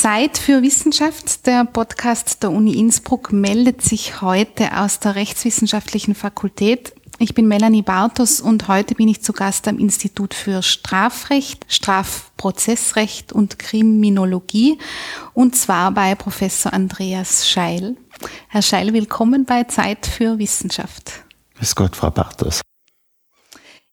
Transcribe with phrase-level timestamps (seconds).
[0.00, 6.94] Zeit für Wissenschaft, der Podcast der Uni Innsbruck, meldet sich heute aus der Rechtswissenschaftlichen Fakultät.
[7.18, 13.34] Ich bin Melanie Bartos und heute bin ich zu Gast am Institut für Strafrecht, Strafprozessrecht
[13.34, 14.78] und Kriminologie
[15.34, 17.98] und zwar bei Professor Andreas Scheil.
[18.48, 21.24] Herr Scheil, willkommen bei Zeit für Wissenschaft.
[21.58, 22.62] Grüß Gott, Frau Bartos.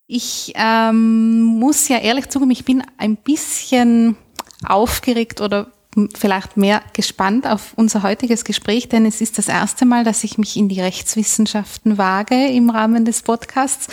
[0.05, 4.15] Ich ähm, muss ja ehrlich zugeben, ich bin ein bisschen
[4.63, 5.73] aufgeregt oder
[6.15, 10.37] vielleicht mehr gespannt auf unser heutiges Gespräch, denn es ist das erste Mal, dass ich
[10.37, 13.87] mich in die Rechtswissenschaften wage im Rahmen des Podcasts.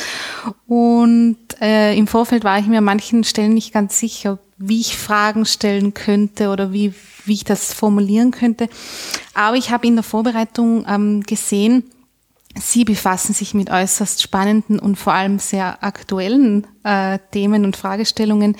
[0.66, 4.96] Und äh, im Vorfeld war ich mir an manchen Stellen nicht ganz sicher, wie ich
[4.96, 6.94] Fragen stellen könnte oder wie,
[7.24, 8.68] wie ich das formulieren könnte.
[9.34, 11.84] Aber ich habe in der Vorbereitung ähm, gesehen,
[12.60, 18.56] Sie befassen sich mit äußerst spannenden und vor allem sehr aktuellen äh, Themen und Fragestellungen.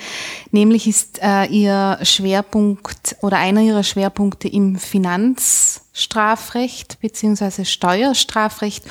[0.51, 8.83] Nämlich ist äh, Ihr Schwerpunkt oder einer Ihrer Schwerpunkte im Finanzstrafrecht beziehungsweise Steuerstrafrecht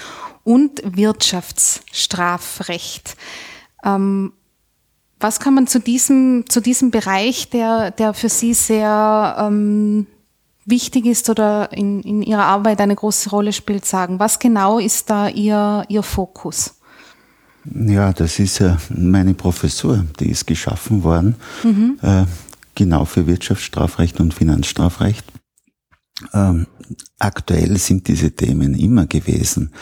[0.42, 3.16] und Wirtschaftsstrafrecht.
[3.84, 4.32] Ähm,
[5.20, 10.06] was kann man zu diesem, zu diesem Bereich, der, der für Sie sehr ähm,
[10.66, 14.18] wichtig ist oder in, in Ihrer Arbeit eine große Rolle spielt, sagen?
[14.18, 16.74] Was genau ist da Ihr, Ihr Fokus?
[17.64, 21.98] Ja, das ist ja meine Professur, die ist geschaffen worden, mhm.
[22.02, 22.24] äh,
[22.74, 25.24] genau für Wirtschaftsstrafrecht und Finanzstrafrecht.
[26.32, 26.66] Ähm,
[27.18, 29.72] aktuell sind diese Themen immer gewesen.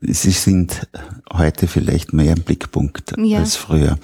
[0.00, 0.86] Sie sind
[1.32, 3.40] heute vielleicht mehr im Blickpunkt ja.
[3.40, 3.98] als früher.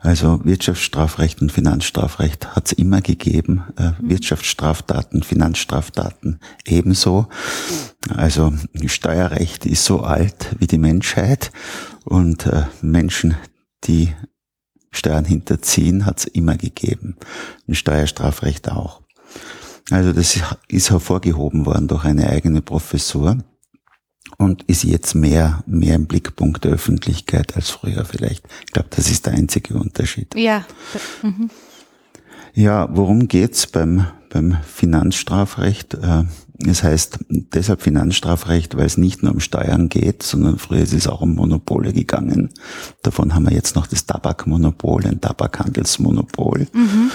[0.00, 3.62] Also Wirtschaftsstrafrecht und Finanzstrafrecht hat es immer gegeben.
[3.76, 4.10] Äh, mhm.
[4.10, 7.28] Wirtschaftsstraftaten, Finanzstraftaten ebenso.
[8.08, 8.52] Also
[8.86, 11.52] Steuerrecht ist so alt wie die Menschheit
[12.04, 13.36] und äh, Menschen,
[13.84, 14.12] die
[14.90, 17.16] Steuern hinterziehen, hat es immer gegeben.
[17.68, 19.02] Ein Steuerstrafrecht auch.
[19.90, 23.44] Also das ist hervorgehoben worden durch eine eigene Professur
[24.38, 28.46] und ist jetzt mehr, mehr im Blickpunkt der Öffentlichkeit als früher vielleicht.
[28.66, 30.34] Ich glaube, das ist der einzige Unterschied.
[30.34, 30.66] Ja.
[31.22, 31.50] Mhm.
[32.54, 35.94] Ja, worum geht's beim, beim Finanzstrafrecht?
[35.94, 36.24] Äh,
[36.66, 41.06] es heißt deshalb Finanzstrafrecht, weil es nicht nur um Steuern geht, sondern früher ist es
[41.06, 42.50] auch um Monopole gegangen.
[43.02, 46.66] Davon haben wir jetzt noch das Tabakmonopol, ein Tabakhandelsmonopol.
[46.72, 47.10] Mhm.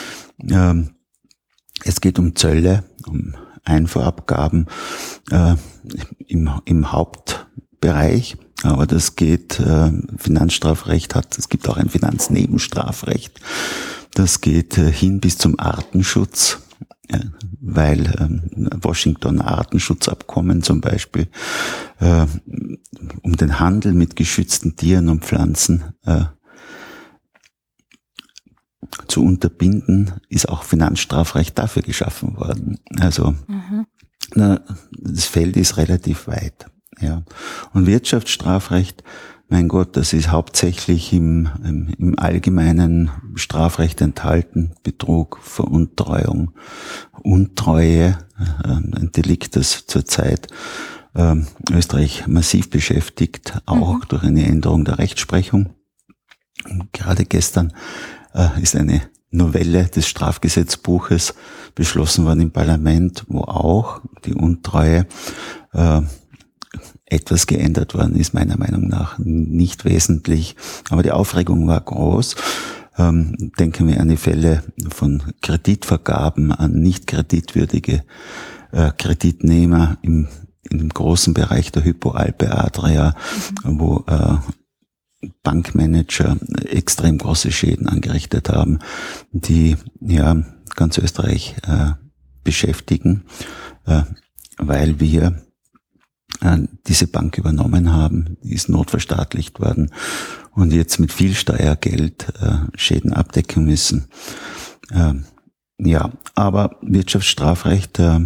[0.49, 0.89] Ähm,
[1.83, 3.33] es geht um Zölle, um
[3.63, 4.67] Einfuhrabgaben
[5.29, 5.55] äh,
[6.27, 8.37] im, im Hauptbereich.
[8.63, 13.39] Aber das geht, äh, Finanzstrafrecht hat, es gibt auch ein Finanznebenstrafrecht.
[14.13, 16.59] Das geht äh, hin bis zum Artenschutz,
[17.07, 17.19] äh,
[17.59, 21.27] weil ähm, Washington Artenschutzabkommen zum Beispiel
[21.99, 22.25] äh,
[23.23, 26.25] um den Handel mit geschützten Tieren und Pflanzen äh,
[29.07, 32.79] zu unterbinden, ist auch Finanzstrafrecht dafür geschaffen worden.
[32.99, 33.85] Also mhm.
[34.33, 34.61] na,
[34.91, 36.65] das Feld ist relativ weit.
[36.99, 37.23] Ja.
[37.73, 39.03] Und Wirtschaftsstrafrecht,
[39.49, 44.73] mein Gott, das ist hauptsächlich im, im, im allgemeinen Strafrecht enthalten.
[44.83, 46.51] Betrug, Veruntreuung,
[47.21, 48.17] Untreue,
[48.63, 50.47] äh, ein Delikt, das zurzeit
[51.15, 51.35] äh,
[51.71, 54.03] Österreich massiv beschäftigt, auch mhm.
[54.07, 55.71] durch eine Änderung der Rechtsprechung.
[56.69, 57.73] Und gerade gestern
[58.61, 61.33] ist eine Novelle des Strafgesetzbuches
[61.73, 65.07] beschlossen worden im Parlament, wo auch die Untreue
[65.73, 66.01] äh,
[67.05, 70.55] etwas geändert worden ist, meiner Meinung nach nicht wesentlich.
[70.89, 72.35] Aber die Aufregung war groß.
[72.97, 78.03] Ähm, denken wir an die Fälle von Kreditvergaben an nicht kreditwürdige
[78.71, 80.27] äh, Kreditnehmer im,
[80.69, 83.15] im großen Bereich der Hypoalpe Adria,
[83.63, 83.79] mhm.
[83.79, 84.37] wo äh,
[85.43, 88.79] Bankmanager extrem große Schäden angerichtet haben,
[89.31, 90.43] die ja
[90.75, 91.91] ganz Österreich äh,
[92.43, 93.23] beschäftigen,
[93.85, 94.03] äh,
[94.57, 95.43] weil wir
[96.41, 99.91] äh, diese Bank übernommen haben, die ist notverstaatlicht worden
[100.51, 104.07] und jetzt mit viel Steuergeld äh, Schäden abdecken müssen.
[104.91, 105.13] Äh,
[105.77, 108.19] ja, aber Wirtschaftsstrafrecht äh,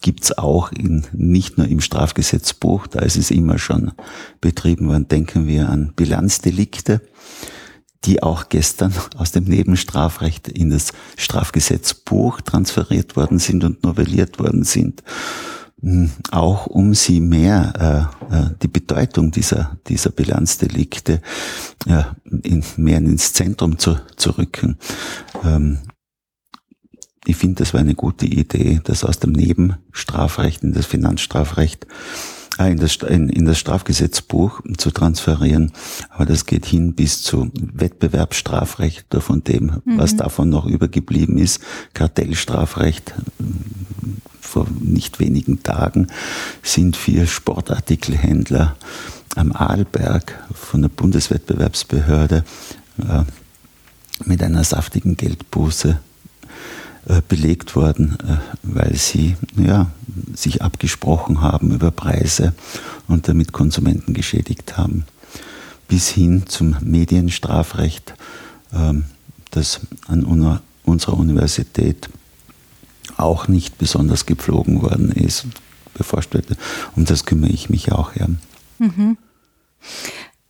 [0.00, 3.92] gibt's auch in, nicht nur im Strafgesetzbuch, da ist es immer schon
[4.40, 5.08] betrieben worden.
[5.08, 7.00] Denken wir an Bilanzdelikte,
[8.04, 14.64] die auch gestern aus dem Nebenstrafrecht in das Strafgesetzbuch transferiert worden sind und novelliert worden
[14.64, 15.02] sind.
[15.80, 21.22] Hm, auch um sie mehr äh, äh, die Bedeutung dieser dieser Bilanzdelikte
[21.86, 22.02] äh,
[22.42, 24.76] in, mehr ins Zentrum zu, zu rücken.
[25.44, 25.78] Ähm,
[27.28, 31.86] ich finde, das war eine gute Idee, das aus dem Nebenstrafrecht in das Finanzstrafrecht
[32.58, 35.72] äh, in, das, in, in das Strafgesetzbuch zu transferieren.
[36.08, 39.98] Aber das geht hin bis zu Wettbewerbsstrafrecht oder von dem, mhm.
[39.98, 41.60] was davon noch übergeblieben ist,
[41.92, 43.12] Kartellstrafrecht.
[44.40, 46.06] Vor nicht wenigen Tagen
[46.62, 48.74] sind vier Sportartikelhändler
[49.36, 52.44] am Arlberg von der Bundeswettbewerbsbehörde
[53.00, 53.24] äh,
[54.24, 56.07] mit einer saftigen Geldbuße äh,
[57.26, 59.90] belegt worden, äh, weil sie ja,
[60.34, 62.52] sich abgesprochen haben über Preise
[63.06, 65.04] und damit Konsumenten geschädigt haben.
[65.88, 68.14] Bis hin zum Medienstrafrecht,
[68.74, 69.04] ähm,
[69.50, 70.24] das an
[70.84, 72.10] unserer Universität
[73.16, 75.46] auch nicht besonders gepflogen worden ist,
[75.94, 76.36] beforscht.
[76.94, 78.14] Um das kümmere ich mich auch.
[78.16, 78.28] Ja.
[78.78, 79.16] Mhm.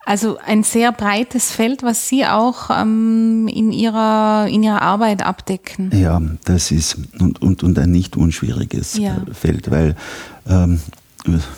[0.09, 5.91] Also ein sehr breites Feld, was Sie auch ähm, in, Ihrer, in Ihrer Arbeit abdecken.
[5.95, 9.19] Ja, das ist und, und, und ein nicht unschwieriges ja.
[9.31, 9.97] Feld, weil
[10.49, 10.81] ähm,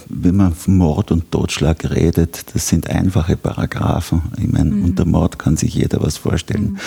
[0.08, 4.22] wenn man von Mord und Totschlag redet, das sind einfache Paragraphen.
[4.36, 4.84] Ich meine, mhm.
[4.84, 6.72] unter Mord kann sich jeder was vorstellen.
[6.72, 6.78] Mhm.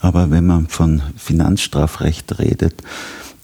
[0.00, 2.82] Aber wenn man von Finanzstrafrecht redet,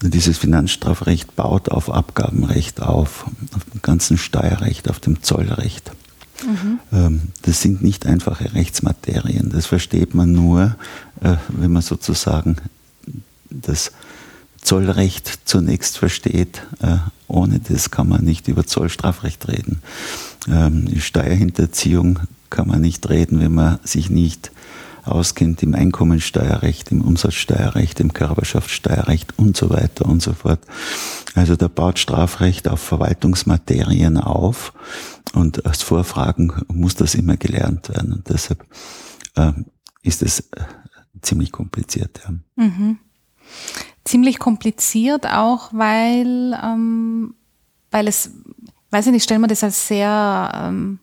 [0.01, 5.91] dieses Finanzstrafrecht baut auf Abgabenrecht auf, auf dem ganzen Steuerrecht, auf dem Zollrecht.
[6.43, 7.21] Mhm.
[7.43, 9.49] Das sind nicht einfache Rechtsmaterien.
[9.49, 10.75] Das versteht man nur,
[11.21, 12.57] äh, wenn man sozusagen
[13.49, 13.91] das
[14.61, 16.63] Zollrecht zunächst versteht.
[16.81, 16.97] Äh,
[17.27, 19.81] ohne das kann man nicht über Zollstrafrecht reden.
[20.47, 24.51] Ähm, Steuerhinterziehung kann man nicht reden, wenn man sich nicht
[25.03, 30.59] auskennt im Einkommensteuerrecht, im Umsatzsteuerrecht, im Körperschaftssteuerrecht und so weiter und so fort.
[31.35, 34.73] Also da baut Strafrecht auf Verwaltungsmaterien auf
[35.33, 38.13] und als Vorfragen muss das immer gelernt werden.
[38.13, 38.65] Und deshalb
[39.35, 39.53] äh,
[40.03, 40.63] ist es äh,
[41.21, 42.21] ziemlich kompliziert.
[42.23, 42.63] Ja.
[42.63, 42.99] Mhm.
[44.03, 47.35] Ziemlich kompliziert auch, weil, ähm,
[47.91, 48.31] weil es,
[48.89, 50.99] weiß ich nicht, stellen wir das als sehr ähm,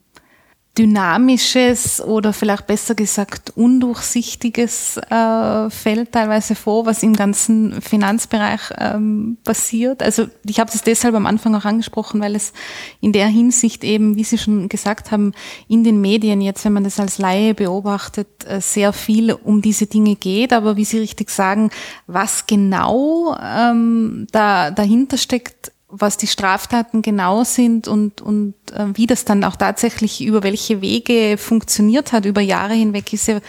[0.78, 9.38] dynamisches oder vielleicht besser gesagt undurchsichtiges äh, Feld teilweise vor, was im ganzen Finanzbereich ähm,
[9.42, 10.02] passiert.
[10.04, 12.52] Also ich habe das deshalb am Anfang auch angesprochen, weil es
[13.00, 15.32] in der Hinsicht eben, wie Sie schon gesagt haben,
[15.66, 19.86] in den Medien jetzt, wenn man das als Laie beobachtet, äh, sehr viel um diese
[19.86, 20.52] Dinge geht.
[20.52, 21.70] Aber wie Sie richtig sagen,
[22.06, 29.06] was genau ähm, da dahinter steckt, was die Straftaten genau sind und, und äh, wie
[29.06, 33.40] das dann auch tatsächlich über welche Wege funktioniert hat über Jahre hinweg, ist ja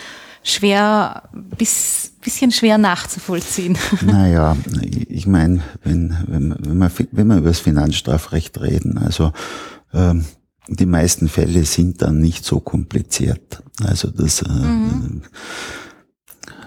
[0.44, 3.78] schwer, bis, bisschen schwer nachzuvollziehen.
[4.02, 4.56] Naja,
[5.10, 9.34] ich meine, wenn, wenn, wenn, wir, wenn wir über das Finanzstrafrecht reden, also
[9.94, 10.26] ähm,
[10.68, 13.64] die meisten Fälle sind dann nicht so kompliziert.
[13.84, 15.24] Also das äh, mhm.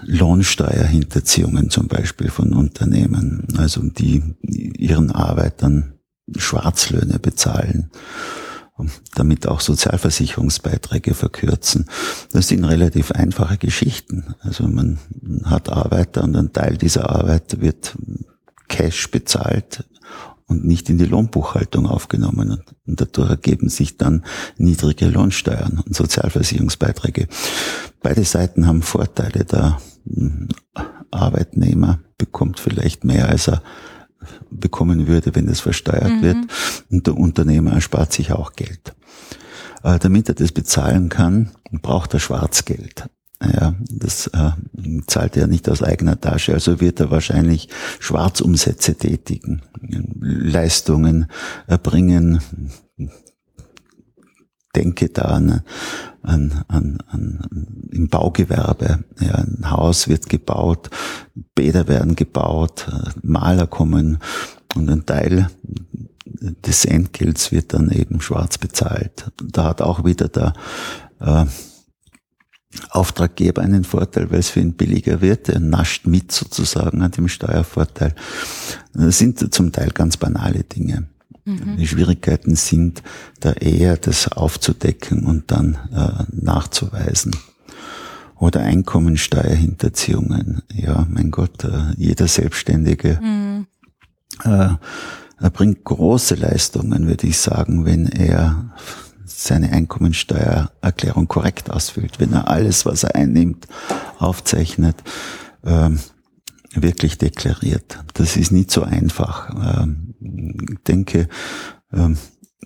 [0.05, 5.93] Lohnsteuerhinterziehungen zum Beispiel von Unternehmen, also die ihren Arbeitern
[6.35, 7.91] Schwarzlöhne bezahlen,
[9.15, 11.85] damit auch Sozialversicherungsbeiträge verkürzen.
[12.31, 14.35] Das sind relativ einfache Geschichten.
[14.39, 14.97] Also man
[15.45, 17.95] hat Arbeiter und ein Teil dieser Arbeit wird
[18.67, 19.85] Cash bezahlt
[20.47, 22.63] und nicht in die Lohnbuchhaltung aufgenommen.
[22.85, 24.23] Und dadurch ergeben sich dann
[24.57, 27.27] niedrige Lohnsteuern und Sozialversicherungsbeiträge.
[28.01, 29.45] Beide Seiten haben Vorteile.
[29.45, 29.79] Der
[31.11, 33.61] Arbeitnehmer bekommt vielleicht mehr, als er
[34.49, 36.21] bekommen würde, wenn es versteuert mhm.
[36.21, 36.37] wird.
[36.89, 38.93] Und der Unternehmer erspart sich auch Geld.
[39.83, 43.09] Äh, damit er das bezahlen kann, braucht er Schwarzgeld.
[43.41, 44.51] Ja, das äh,
[45.07, 47.67] zahlt er nicht aus eigener Tasche, also wird er wahrscheinlich
[47.99, 51.27] Schwarzumsätze tätigen, Leistungen
[51.67, 52.39] erbringen.
[54.75, 55.61] Denke da an,
[56.23, 57.47] an, an, an
[57.91, 59.03] im Baugewerbe.
[59.19, 60.89] Ja, ein Haus wird gebaut,
[61.55, 62.89] Bäder werden gebaut,
[63.21, 64.17] Maler kommen
[64.75, 65.49] und ein Teil
[66.25, 69.31] des Entgelts wird dann eben schwarz bezahlt.
[69.43, 70.53] Da hat auch wieder der
[71.19, 71.45] äh,
[72.89, 75.49] Auftraggeber einen Vorteil, weil es für ihn billiger wird.
[75.49, 78.15] Er nascht mit sozusagen an dem Steuervorteil.
[78.93, 81.07] Das sind zum Teil ganz banale Dinge.
[81.45, 81.77] Mhm.
[81.77, 83.03] Die Schwierigkeiten sind
[83.39, 87.35] da eher das aufzudecken und dann äh, nachzuweisen.
[88.37, 90.63] Oder Einkommensteuerhinterziehungen.
[90.73, 93.67] Ja, mein Gott, äh, jeder Selbstständige mhm.
[94.43, 94.75] äh,
[95.43, 98.71] er bringt große Leistungen, würde ich sagen, wenn er
[99.25, 103.67] seine Einkommensteuererklärung korrekt ausfüllt, wenn er alles, was er einnimmt,
[104.19, 104.95] aufzeichnet,
[105.65, 105.99] ähm,
[106.73, 107.99] wirklich deklariert.
[108.13, 109.49] Das ist nicht so einfach.
[110.23, 111.27] Ich denke,
[111.91, 112.17] ähm,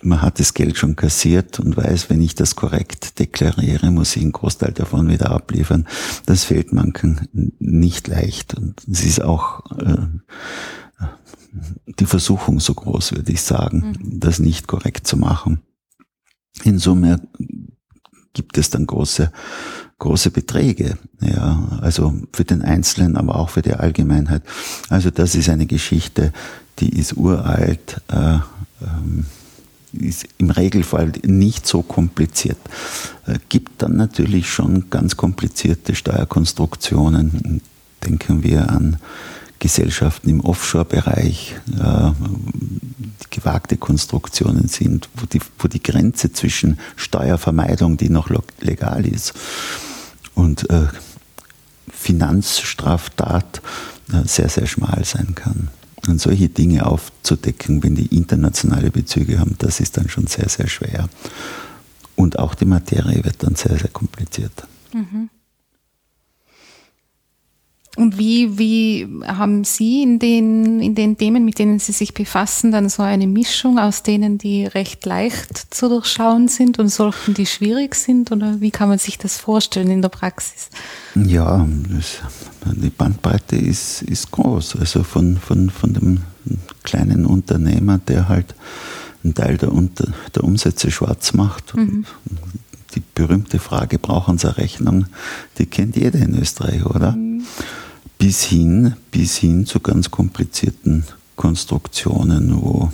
[0.02, 4.22] man hat das Geld schon kassiert und weiß, wenn ich das korrekt deklariere, muss ich
[4.22, 5.86] einen Großteil davon wieder abliefern.
[6.26, 8.54] Das fällt manchen nicht leicht.
[8.54, 10.06] Und es ist auch äh,
[11.98, 14.20] die Versuchung so groß, würde ich sagen, mhm.
[14.20, 15.60] das nicht korrekt zu machen.
[16.64, 17.20] in Summe
[18.34, 19.32] gibt es dann große,
[19.98, 24.42] große Beträge, ja, also für den Einzelnen, aber auch für die Allgemeinheit.
[24.88, 26.32] Also das ist eine Geschichte,
[26.80, 28.38] die ist uralt, äh,
[28.82, 29.26] ähm,
[29.92, 32.58] ist im Regelfall nicht so kompliziert.
[33.26, 37.62] Äh, gibt dann natürlich schon ganz komplizierte Steuerkonstruktionen.
[38.04, 38.98] Denken wir an
[39.58, 47.96] Gesellschaften im Offshore-Bereich, äh, die gewagte Konstruktionen sind, wo die, wo die Grenze zwischen Steuervermeidung,
[47.96, 48.30] die noch
[48.60, 49.34] legal ist,
[50.34, 50.86] und äh,
[51.90, 53.60] Finanzstraftat
[54.24, 55.68] sehr, sehr schmal sein kann.
[56.08, 60.66] Und solche Dinge aufzudecken, wenn die internationale Bezüge haben, das ist dann schon sehr, sehr
[60.66, 61.08] schwer.
[62.16, 64.66] Und auch die Materie wird dann sehr, sehr kompliziert.
[64.92, 65.28] Mhm.
[67.98, 72.70] Und wie, wie haben Sie in den, in den Themen, mit denen Sie sich befassen,
[72.70, 77.44] dann so eine Mischung aus denen, die recht leicht zu durchschauen sind und solchen, die
[77.44, 78.30] schwierig sind?
[78.30, 80.70] Oder wie kann man sich das vorstellen in der Praxis?
[81.16, 82.18] Ja, das,
[82.76, 84.76] die Bandbreite ist, ist groß.
[84.76, 86.20] Also von, von, von dem
[86.84, 88.54] kleinen Unternehmer, der halt
[89.24, 91.74] einen Teil der, Unter, der Umsätze schwarz macht.
[91.74, 92.04] Mhm.
[92.94, 95.06] Die berühmte Frage, brauchen Sie eine Rechnung?
[95.58, 97.16] Die kennt jeder in Österreich, oder?
[97.16, 97.42] Mhm
[98.18, 101.04] bis hin, bis hin zu ganz komplizierten
[101.36, 102.92] Konstruktionen, wo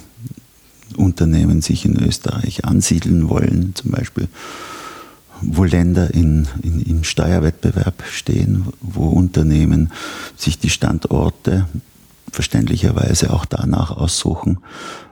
[0.97, 4.29] Unternehmen sich in Österreich ansiedeln wollen, zum Beispiel,
[5.41, 9.91] wo Länder in, in, im Steuerwettbewerb stehen, wo Unternehmen
[10.37, 11.67] sich die Standorte
[12.31, 14.59] verständlicherweise auch danach aussuchen,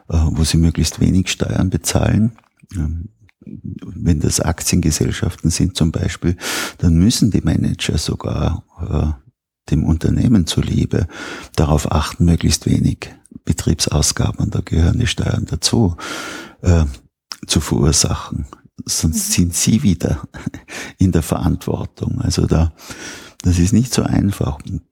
[0.09, 2.33] äh, wo sie möglichst wenig Steuern bezahlen.
[2.75, 3.09] Ähm,
[3.45, 6.37] wenn das Aktiengesellschaften sind zum Beispiel,
[6.79, 9.32] dann müssen die Manager sogar äh,
[9.71, 11.07] dem Unternehmen zuliebe
[11.57, 13.15] darauf achten, möglichst wenig
[13.45, 15.97] Betriebsausgaben, da gehören die Steuern dazu,
[16.63, 16.85] äh,
[17.47, 18.47] zu verursachen.
[18.85, 19.33] Sonst mhm.
[19.33, 20.23] sind sie wieder
[20.99, 22.21] in der Verantwortung.
[22.21, 22.73] Also da,
[23.43, 24.59] das ist nicht so einfach.
[24.65, 24.83] Und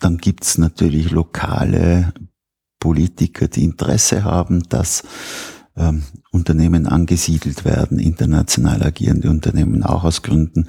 [0.00, 2.12] dann gibt's natürlich lokale
[2.80, 5.02] Politiker, die Interesse haben, dass
[5.76, 10.66] ähm, Unternehmen angesiedelt werden, international agierende Unternehmen auch aus Gründen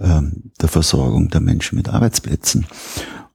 [0.00, 2.66] ähm, der Versorgung der Menschen mit Arbeitsplätzen.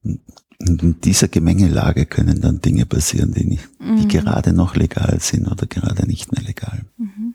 [0.03, 3.98] Und in dieser Gemengelage können dann Dinge passieren, die, nicht, mhm.
[3.98, 6.86] die gerade noch legal sind oder gerade nicht mehr legal.
[6.98, 7.34] Mhm.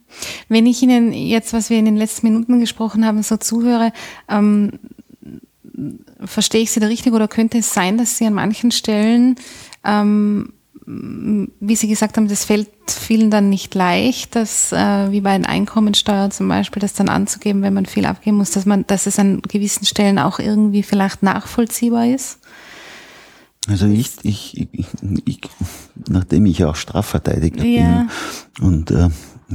[0.49, 3.93] Wenn ich Ihnen jetzt, was wir in den letzten Minuten gesprochen haben, so zuhöre,
[4.29, 4.73] ähm,
[6.25, 9.37] verstehe ich Sie da richtig oder könnte es sein, dass Sie an manchen Stellen
[9.85, 10.55] ähm,
[10.89, 15.45] wie Sie gesagt haben, das fällt vielen dann nicht leicht, dass, äh, wie bei den
[15.45, 19.19] Einkommensteuer zum Beispiel, das dann anzugeben, wenn man viel abgeben muss, dass man, dass es
[19.19, 22.39] an gewissen Stellen auch irgendwie vielleicht nachvollziehbar ist?
[23.69, 24.87] Also ich, ich, ich,
[25.27, 25.41] ich
[26.09, 28.07] nachdem ich auch Strafverteidiger ja.
[28.59, 29.11] bin und äh,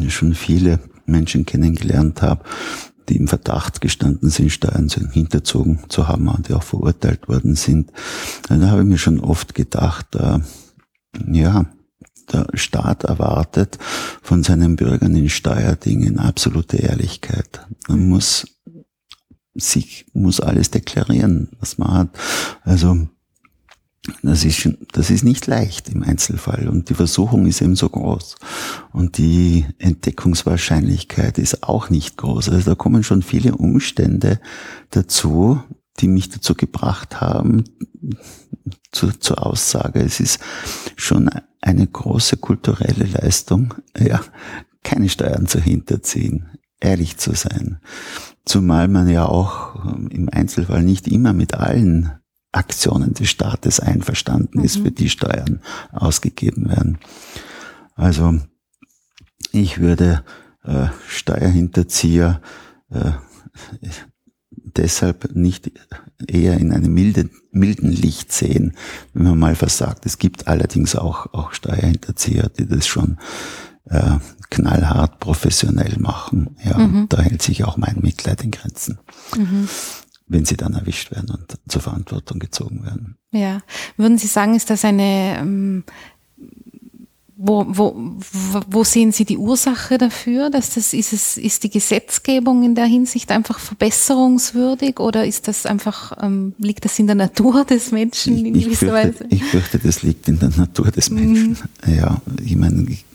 [0.09, 2.43] schon viele Menschen kennengelernt habe,
[3.09, 7.91] die im Verdacht gestanden sind, Steuern hinterzogen zu haben und die auch verurteilt worden sind,
[8.47, 10.39] da habe ich mir schon oft gedacht, äh,
[11.27, 11.65] ja,
[12.31, 13.77] der Staat erwartet
[14.21, 17.65] von seinen Bürgern in Steuerdingen absolute Ehrlichkeit.
[17.87, 18.47] Man muss
[19.55, 22.09] sich, muss alles deklarieren, was man hat.
[22.63, 23.07] Also,
[24.21, 27.87] das ist, schon, das ist nicht leicht im Einzelfall und die Versuchung ist eben so
[27.87, 28.35] groß
[28.91, 32.49] und die Entdeckungswahrscheinlichkeit ist auch nicht groß.
[32.49, 34.41] Also da kommen schon viele Umstände
[34.89, 35.61] dazu,
[35.99, 37.63] die mich dazu gebracht haben,
[38.91, 40.39] zu, zur Aussage, es ist
[40.95, 41.29] schon
[41.61, 44.21] eine große kulturelle Leistung, ja,
[44.83, 47.79] keine Steuern zu hinterziehen, ehrlich zu sein.
[48.45, 52.11] Zumal man ja auch ähm, im Einzelfall nicht immer mit allen
[52.51, 54.65] Aktionen des Staates einverstanden mhm.
[54.65, 56.99] ist, für die Steuern ausgegeben werden.
[57.95, 58.39] Also
[59.51, 60.23] ich würde
[60.63, 62.41] äh, Steuerhinterzieher
[62.89, 63.11] äh,
[64.77, 65.71] deshalb nicht
[66.27, 68.73] eher in einem milden, milden Licht sehen,
[69.13, 70.05] wenn man mal versagt.
[70.05, 73.17] Es gibt allerdings auch, auch Steuerhinterzieher, die das schon
[73.85, 74.17] äh,
[74.49, 76.55] knallhart professionell machen.
[76.63, 77.07] Ja, mhm.
[77.09, 78.99] da hält sich auch mein Mitleid in Grenzen.
[79.35, 79.67] Mhm.
[80.25, 83.17] wenn sie dann erwischt werden und zur Verantwortung gezogen werden.
[83.31, 83.59] Ja,
[83.97, 85.83] würden Sie sagen, ist das eine ähm,
[87.35, 87.95] wo, wo,
[88.69, 90.49] wo sehen Sie die Ursache dafür?
[90.49, 95.65] Dass das, ist, es, ist die Gesetzgebung in der Hinsicht einfach verbesserungswürdig oder ist das
[95.65, 99.25] einfach, ähm, liegt das in der Natur des Menschen in ich, gewisser fürchte, Weise?
[99.29, 101.19] Ich fürchte, das liegt in der Natur des mhm.
[101.19, 101.57] Menschen.
[101.85, 101.95] Mhm.
[101.95, 103.05] Ja, ich meine, ich,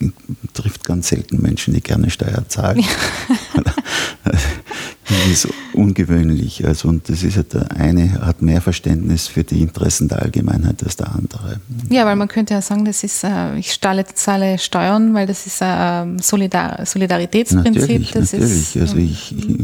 [0.53, 2.81] trifft ganz selten Menschen, die gerne Steuer zahlen.
[2.81, 3.63] Ja.
[5.31, 6.67] ist ungewöhnlich.
[6.67, 10.83] Also, und das ist ja der eine hat mehr Verständnis für die Interessen der Allgemeinheit
[10.83, 11.61] als der andere.
[11.89, 15.47] Ja, weil man könnte ja sagen, das ist, äh, ich zahle, zahle Steuern, weil das
[15.47, 17.83] ist ein ähm, Solidar Solidaritätsprinzip.
[17.83, 18.77] Natürlich, das natürlich.
[18.77, 19.57] Ist, also ich, ich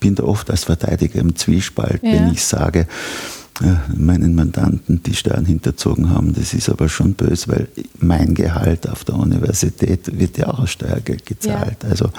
[0.00, 2.12] bin da oft als Verteidiger im Zwiespalt, ja.
[2.12, 2.86] wenn ich sage,
[3.94, 6.34] meinen Mandanten die Steuern hinterzogen haben.
[6.34, 7.68] Das ist aber schon böse, weil
[8.00, 11.76] mein Gehalt auf der Universität wird ja auch aus Steuergeld gezahlt.
[11.82, 11.88] Ja.
[11.88, 12.10] Also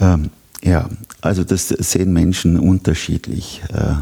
[0.00, 0.30] ähm,
[0.62, 0.88] ja,
[1.22, 3.62] also das sehen Menschen unterschiedlich.
[3.72, 3.94] Äh,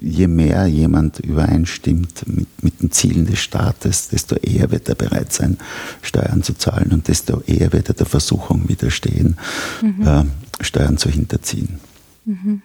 [0.00, 5.32] je mehr jemand übereinstimmt mit, mit den Zielen des Staates, desto eher wird er bereit
[5.32, 5.58] sein,
[6.02, 9.36] Steuern zu zahlen und desto eher wird er der Versuchung widerstehen,
[9.82, 10.06] mhm.
[10.06, 10.24] äh,
[10.60, 11.78] Steuern zu hinterziehen.
[12.24, 12.62] Mhm.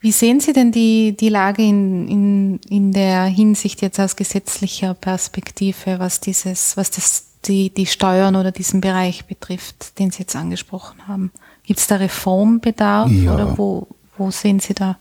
[0.00, 4.94] Wie sehen Sie denn die, die Lage in, in, in der Hinsicht jetzt aus gesetzlicher
[4.94, 10.34] Perspektive, was dieses, was das, die, die Steuern oder diesen Bereich betrifft, den Sie jetzt
[10.34, 11.30] angesprochen haben?
[11.64, 13.34] Gibt es da Reformbedarf ja.
[13.34, 14.98] oder wo, wo sehen Sie da,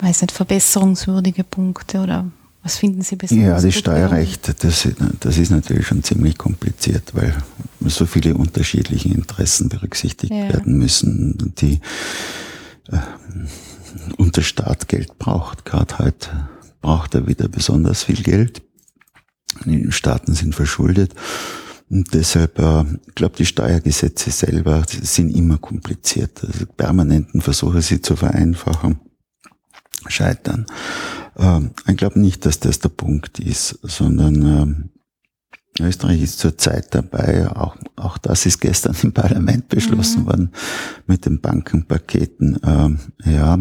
[0.00, 2.30] weiß nicht, verbesserungswürdige Punkte oder
[2.62, 3.46] was finden Sie besonders?
[3.46, 4.88] Ja, das Steuerrecht, das,
[5.20, 7.34] das ist natürlich schon ziemlich kompliziert, weil
[7.80, 10.48] so viele unterschiedliche Interessen berücksichtigt ja.
[10.50, 11.80] werden müssen, die
[12.90, 12.98] äh,
[14.16, 15.64] und der Staat Geld braucht.
[15.64, 16.48] Gerade heute
[16.80, 18.62] braucht er wieder besonders viel Geld.
[19.64, 21.14] Die Staaten sind verschuldet.
[21.90, 26.42] Und deshalb, äh, ich glaube, die Steuergesetze selber sind immer kompliziert.
[26.44, 29.00] Also permanenten Versuche, sie zu vereinfachen,
[30.06, 30.66] scheitern.
[31.36, 34.90] Ähm, ich glaube nicht, dass das der Punkt ist, sondern ähm,
[35.80, 40.26] Österreich ist zurzeit dabei, auch, auch das ist gestern im Parlament beschlossen mhm.
[40.26, 40.52] worden,
[41.06, 43.58] mit den Bankenpaketen, äh, ja,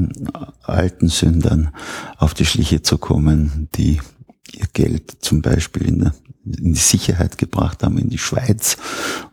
[0.63, 1.69] alten Sündern
[2.17, 3.99] auf die Schliche zu kommen, die
[4.51, 6.13] ihr Geld zum Beispiel in, der,
[6.57, 8.77] in die Sicherheit gebracht haben, in die Schweiz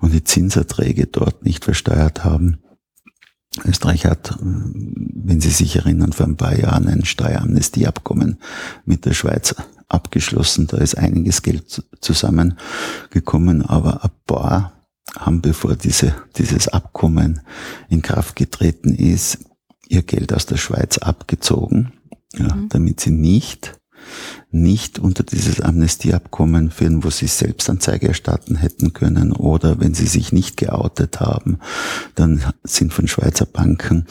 [0.01, 2.59] und die Zinserträge dort nicht versteuert haben.
[3.65, 8.39] Österreich hat, wenn Sie sich erinnern, vor ein paar Jahren ein Steueramnestieabkommen
[8.85, 9.55] mit der Schweiz
[9.89, 10.67] abgeschlossen.
[10.67, 14.73] Da ist einiges Geld zusammengekommen, aber ein paar
[15.17, 17.41] haben, bevor diese, dieses Abkommen
[17.89, 19.39] in Kraft getreten ist,
[19.89, 21.93] ihr Geld aus der Schweiz abgezogen,
[22.35, 22.69] ja, mhm.
[22.69, 23.76] damit sie nicht
[24.63, 30.33] nicht unter dieses Amnestieabkommen führen, wo sie Selbstanzeige erstatten hätten können oder wenn sie sich
[30.33, 31.59] nicht geoutet haben,
[32.15, 34.07] dann sind von Schweizer Banken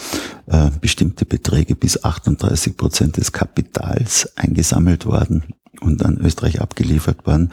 [0.48, 5.44] äh, bestimmte Beträge bis 38 Prozent des Kapitals eingesammelt worden
[5.82, 7.52] und an Österreich abgeliefert worden,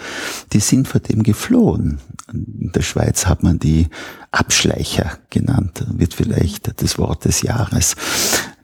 [0.52, 1.98] die sind vor dem geflohen.
[2.32, 3.88] In der Schweiz hat man die
[4.30, 7.96] Abschleicher genannt, wird vielleicht das Wort des Jahres.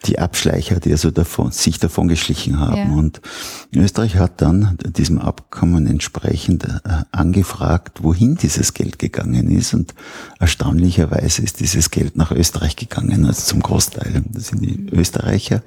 [0.04, 2.76] Die Abschleicher, die also davon, sich davon geschlichen haben.
[2.76, 2.96] Ja.
[2.96, 3.20] Und
[3.74, 6.78] Österreich hat dann diesem Abkommen entsprechend äh,
[7.10, 9.74] angefragt, wohin dieses Geld gegangen ist.
[9.74, 9.94] Und
[10.38, 14.22] erstaunlicherweise ist dieses Geld nach Österreich gegangen, also zum Großteil.
[14.32, 15.62] Das sind die Österreicher,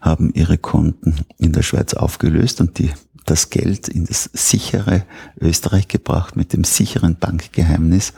[0.00, 2.90] haben ihre Konten in der Schweiz aufgelöst und die
[3.26, 5.04] das Geld in das sichere
[5.40, 8.12] Österreich gebracht mit dem sicheren Bankgeheimnis.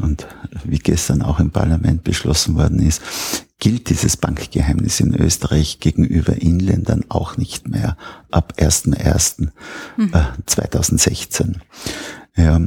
[0.00, 0.26] Und
[0.64, 3.02] wie gestern auch im Parlament beschlossen worden ist,
[3.58, 7.96] gilt dieses Bankgeheimnis in Österreich gegenüber Inländern auch nicht mehr
[8.30, 11.46] ab 1.1.2016.
[11.46, 11.54] Mhm.
[12.36, 12.60] Äh, ja,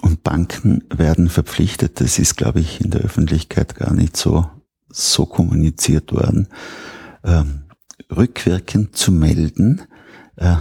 [0.00, 4.50] und Banken werden verpflichtet, das ist, glaube ich, in der Öffentlichkeit gar nicht so,
[4.88, 6.48] so kommuniziert worden,
[7.22, 7.44] äh,
[8.10, 9.82] rückwirkend zu melden,
[10.36, 10.56] äh,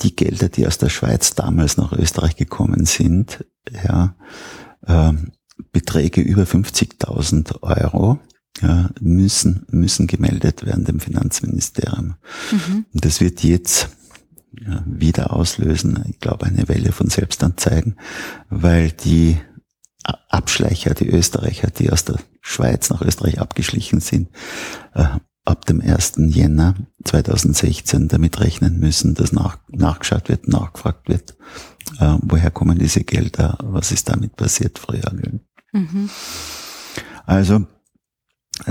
[0.00, 3.44] die Gelder, die aus der Schweiz damals nach Österreich gekommen sind,
[3.84, 4.14] ja,
[4.86, 5.12] äh,
[5.72, 8.18] Beträge über 50.000 Euro,
[8.60, 12.16] ja, müssen, müssen gemeldet werden dem Finanzministerium.
[12.50, 12.86] Mhm.
[12.92, 13.90] Und das wird jetzt
[14.60, 17.96] ja, wieder auslösen, ich glaube, eine Welle von Selbstanzeigen,
[18.48, 19.38] weil die
[20.02, 24.30] Abschleicher, die Österreicher, die aus der Schweiz nach Österreich abgeschlichen sind,
[24.94, 25.06] äh,
[25.44, 26.14] ab dem 1.
[26.28, 31.36] Jänner 2016 damit rechnen müssen, dass nach, nachgeschaut wird, nachgefragt wird,
[31.98, 35.12] äh, woher kommen diese Gelder, was ist damit passiert früher.
[35.72, 36.10] Mhm.
[37.26, 37.66] Also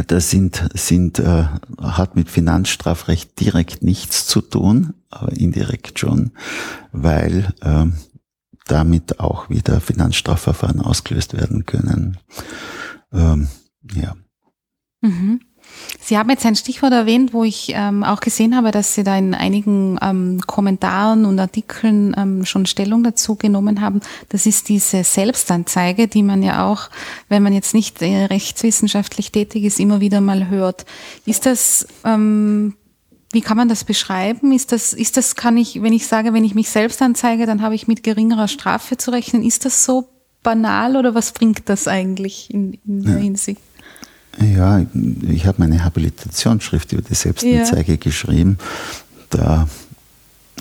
[0.08, 1.46] das sind, sind, äh,
[1.82, 6.32] hat mit Finanzstrafrecht direkt nichts zu tun, aber indirekt schon,
[6.92, 7.86] weil äh,
[8.66, 12.18] damit auch wieder Finanzstrafverfahren ausgelöst werden können.
[13.12, 13.48] Ähm,
[13.94, 14.16] ja.
[15.02, 15.42] Mhm.
[16.02, 19.16] Sie haben jetzt ein Stichwort erwähnt, wo ich ähm, auch gesehen habe, dass Sie da
[19.18, 24.02] in einigen ähm, Kommentaren und Artikeln ähm, schon Stellung dazu genommen haben.
[24.30, 26.90] Das ist diese Selbstanzeige, die man ja auch,
[27.28, 30.86] wenn man jetzt nicht äh, rechtswissenschaftlich tätig ist, immer wieder mal hört.
[31.26, 32.76] Ist das, ähm,
[33.32, 34.52] wie kann man das beschreiben?
[34.52, 37.62] Ist das, ist das, kann ich, wenn ich sage, wenn ich mich selbst anzeige, dann
[37.62, 39.44] habe ich mit geringerer Strafe zu rechnen.
[39.44, 40.10] Ist das so
[40.42, 43.62] banal oder was bringt das eigentlich in, in der Hinsicht?
[44.38, 44.86] Ja,
[45.28, 47.98] ich habe meine Habilitationsschrift über die Selbstanzeige ja.
[47.98, 48.58] geschrieben.
[49.30, 49.68] Da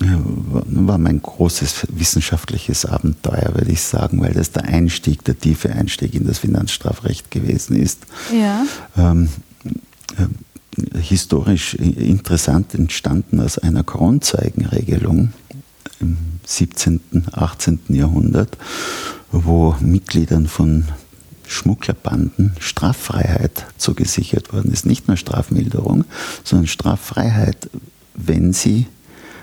[0.01, 6.13] war mein großes wissenschaftliches Abenteuer, würde ich sagen, weil das der Einstieg, der tiefe Einstieg
[6.13, 7.99] in das Finanzstrafrecht gewesen ist.
[8.33, 8.65] Ja.
[8.97, 9.29] Ähm,
[10.17, 15.33] äh, historisch interessant entstanden aus einer Kronzeugenregelung
[15.99, 17.01] im 17.,
[17.33, 17.79] 18.
[17.89, 18.57] Jahrhundert,
[19.31, 20.85] wo Mitgliedern von
[21.49, 24.85] Schmugglerbanden Straffreiheit zugesichert worden ist.
[24.85, 26.05] Nicht nur Strafmilderung,
[26.43, 27.69] sondern Straffreiheit,
[28.13, 28.87] wenn sie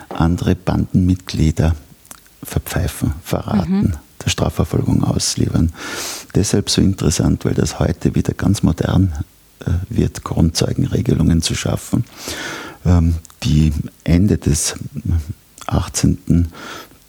[0.09, 1.75] andere Bandenmitglieder
[2.43, 3.93] verpfeifen, verraten, mhm.
[4.25, 5.73] der Strafverfolgung ausliefern.
[6.35, 9.13] Deshalb so interessant, weil das heute wieder ganz modern
[9.61, 12.05] äh, wird, Grundzeugenregelungen zu schaffen,
[12.85, 13.73] ähm, die
[14.05, 14.77] Ende des
[15.67, 16.49] 18.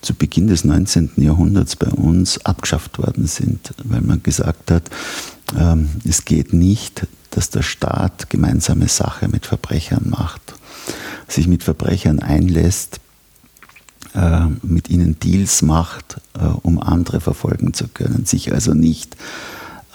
[0.01, 1.11] zu Beginn des 19.
[1.17, 4.89] Jahrhunderts bei uns abgeschafft worden sind, weil man gesagt hat,
[5.57, 10.53] ähm, es geht nicht, dass der Staat gemeinsame Sache mit Verbrechern macht
[11.27, 12.99] sich mit Verbrechern einlässt,
[14.13, 19.15] äh, mit ihnen Deals macht, äh, um andere verfolgen zu können, sich also nicht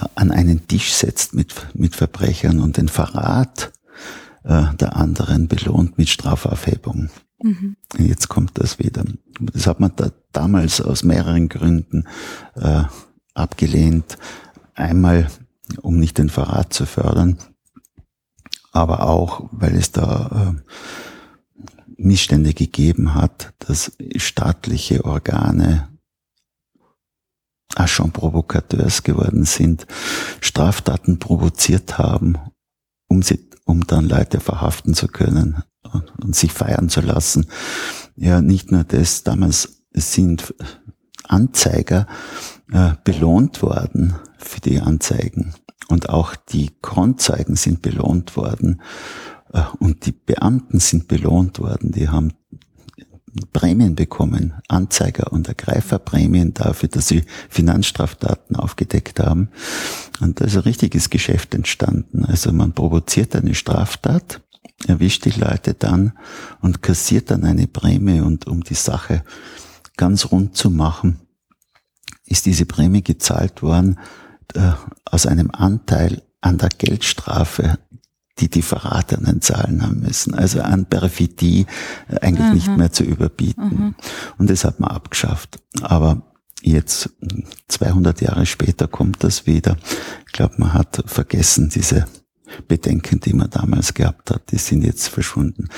[0.00, 3.72] äh, an einen Tisch setzt mit, mit Verbrechern und den Verrat
[4.44, 7.10] der anderen belohnt mit Strafaufhebung.
[7.42, 7.76] Mhm.
[7.98, 9.04] Jetzt kommt das wieder.
[9.40, 12.06] Das hat man da damals aus mehreren Gründen
[12.54, 12.84] äh,
[13.34, 14.16] abgelehnt.
[14.74, 15.28] Einmal,
[15.80, 17.38] um nicht den Verrat zu fördern,
[18.72, 21.62] aber auch, weil es da äh,
[21.96, 25.88] Missstände gegeben hat, dass staatliche Organe
[27.74, 29.86] Agent Provocateurs geworden sind,
[30.40, 32.38] Straftaten provoziert haben,
[33.08, 37.46] um, sie, um dann Leute verhaften zu können und, sich feiern zu lassen.
[38.16, 40.54] Ja, nicht nur das, damals sind
[41.24, 42.06] Anzeiger
[42.72, 45.54] äh, belohnt worden für die Anzeigen
[45.88, 48.80] und auch die Kronzeugen sind belohnt worden
[49.52, 52.32] äh, und die Beamten sind belohnt worden, die haben
[53.52, 59.48] Prämien bekommen, Anzeiger- und Ergreiferprämien dafür, dass sie Finanzstraftaten aufgedeckt haben.
[60.20, 62.26] Und da ist ein richtiges Geschäft entstanden.
[62.26, 64.42] Also man provoziert eine Straftat,
[64.86, 66.12] erwischt die Leute dann
[66.60, 69.24] und kassiert dann eine Prämie und um die Sache
[69.96, 71.20] ganz rund zu machen,
[72.26, 73.98] ist diese Prämie gezahlt worden
[74.54, 74.72] äh,
[75.04, 77.78] aus einem Anteil an der Geldstrafe
[78.38, 80.34] die die Verratenen zahlen haben müssen.
[80.34, 81.66] Also an Perfidie
[82.08, 82.54] äh, eigentlich mhm.
[82.54, 83.64] nicht mehr zu überbieten.
[83.64, 83.94] Mhm.
[84.38, 85.58] Und das hat man abgeschafft.
[85.82, 86.22] Aber
[86.62, 87.10] jetzt
[87.68, 89.76] 200 Jahre später kommt das wieder.
[90.26, 92.06] Ich glaube, man hat vergessen, diese
[92.68, 95.68] Bedenken, die man damals gehabt hat, die sind jetzt verschwunden.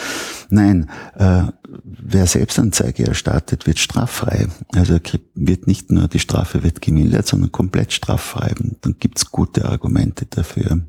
[0.50, 1.44] Nein, äh,
[1.84, 4.48] wer Selbstanzeige erstattet, wird straffrei.
[4.74, 4.98] Also
[5.34, 8.54] wird nicht nur die Strafe wird gemildert, sondern komplett straffrei.
[8.80, 10.80] dann gibt's gute Argumente dafür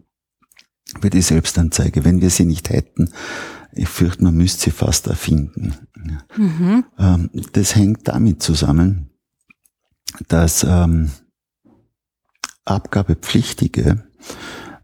[1.02, 2.06] für die Selbstanzeige.
[2.06, 3.10] Wenn wir sie nicht hätten,
[3.74, 5.76] ich fürchte, man müsste sie fast erfinden.
[6.38, 6.86] Mhm.
[6.98, 9.10] Ähm, das hängt damit zusammen,
[10.28, 11.12] dass ähm,
[12.64, 14.04] Abgabepflichtige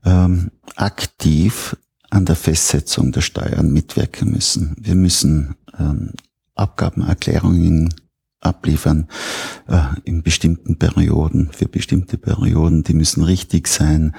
[0.06, 1.76] ähm, aktiv
[2.10, 4.76] an der Festsetzung der Steuern mitwirken müssen.
[4.80, 6.14] Wir müssen ähm,
[6.56, 7.94] Abgabenerklärungen
[8.42, 9.08] abliefern
[9.68, 14.16] äh, in bestimmten Perioden, für bestimmte Perioden, die müssen richtig sein.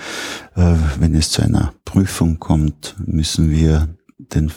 [0.54, 4.52] Äh, wenn es zu einer Prüfung kommt, müssen wir den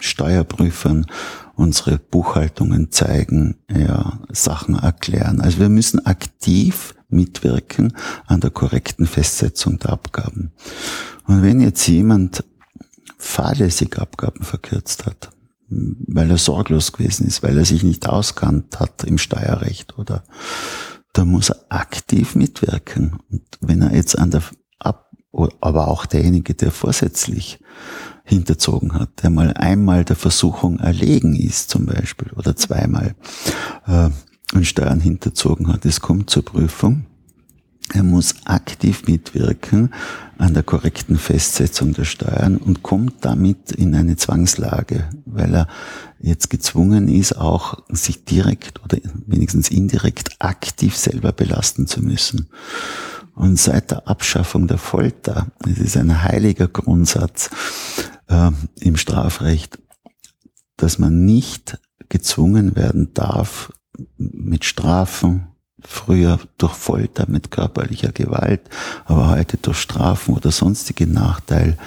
[0.00, 1.06] Steuerprüfern
[1.54, 5.40] unsere Buchhaltungen zeigen, ja, Sachen erklären.
[5.40, 10.52] Also wir müssen aktiv mitwirken an der korrekten Festsetzung der Abgaben.
[11.26, 12.44] Und wenn jetzt jemand
[13.18, 15.30] fahrlässig Abgaben verkürzt hat,
[15.68, 20.24] weil er sorglos gewesen ist, weil er sich nicht auskannt hat im Steuerrecht oder
[21.12, 23.18] da muss er aktiv mitwirken.
[23.30, 24.42] Und wenn er jetzt an der
[24.78, 27.58] Ab aber auch derjenige, der vorsätzlich
[28.24, 33.14] hinterzogen hat, der mal einmal der Versuchung erlegen ist zum Beispiel oder zweimal
[33.86, 34.10] äh,
[34.52, 37.06] und Steuern hinterzogen hat, es kommt zur Prüfung,
[37.92, 39.92] er muss aktiv mitwirken
[40.38, 45.68] an der korrekten Festsetzung der Steuern und kommt damit in eine Zwangslage, weil er
[46.20, 52.48] jetzt gezwungen ist, auch sich direkt oder wenigstens indirekt aktiv selber belasten zu müssen.
[53.40, 57.48] Und seit der Abschaffung der Folter, es ist ein heiliger Grundsatz
[58.28, 58.50] äh,
[58.80, 59.78] im Strafrecht,
[60.76, 61.78] dass man nicht
[62.10, 63.72] gezwungen werden darf,
[64.18, 65.46] mit Strafen
[65.80, 68.60] früher durch Folter mit körperlicher Gewalt,
[69.06, 71.78] aber heute durch Strafen oder sonstige Nachteil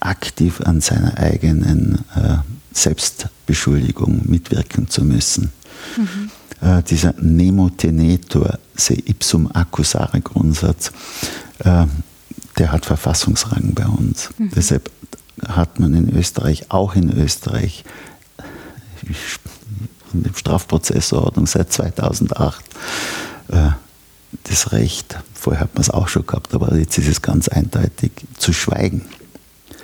[0.00, 2.38] aktiv an seiner eigenen äh,
[2.72, 5.52] Selbstbeschuldigung mitwirken zu müssen.
[5.96, 6.30] Mhm.
[6.62, 10.92] Äh, dieser Nemo tenetur se ipsum accusare Grundsatz,
[11.58, 11.86] äh,
[12.58, 14.30] der hat Verfassungsrang bei uns.
[14.38, 14.50] Mhm.
[14.54, 14.90] Deshalb
[15.48, 17.84] hat man in Österreich, auch in Österreich,
[20.12, 22.64] in der Strafprozessordnung seit 2008,
[23.48, 23.70] äh,
[24.44, 28.12] das Recht, vorher hat man es auch schon gehabt, aber jetzt ist es ganz eindeutig,
[28.38, 29.02] zu schweigen.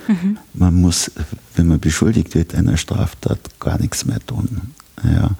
[0.07, 0.37] Mhm.
[0.53, 1.11] Man muss,
[1.55, 4.73] wenn man beschuldigt wird einer Straftat, gar nichts mehr tun.
[5.03, 5.31] Ja.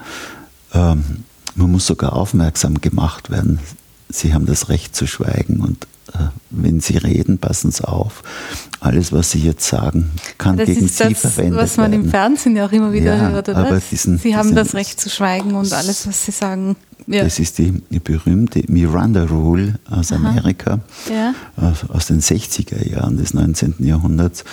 [0.74, 1.24] Ähm,
[1.60, 3.60] man muss sogar aufmerksam gemacht werden.
[4.10, 8.24] Sie haben das Recht zu schweigen und äh, wenn Sie reden, passen Sie auf.
[8.80, 11.56] Alles, was Sie jetzt sagen, kann das gegen Sie das, verwendet werden.
[11.58, 13.58] Was man im Fernsehen ja auch immer wieder ja, hört, oder?
[13.58, 16.76] Aber diesen, Sie haben das Recht zu schweigen und alles, was Sie sagen.
[17.06, 17.24] Ja.
[17.24, 20.80] Das ist die, die, berühmte Miranda Rule aus Amerika,
[21.12, 21.34] ja.
[21.58, 23.76] aus, aus den 60er Jahren des 19.
[23.80, 24.44] Jahrhunderts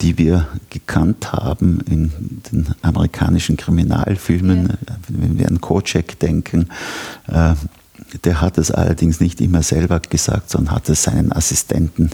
[0.00, 2.12] die wir gekannt haben in
[2.50, 4.96] den amerikanischen Kriminalfilmen, ja.
[5.08, 6.68] wenn wir an Kocek denken,
[7.28, 7.54] äh,
[8.24, 12.10] der hat es allerdings nicht immer selber gesagt, sondern hat es seinen Assistenten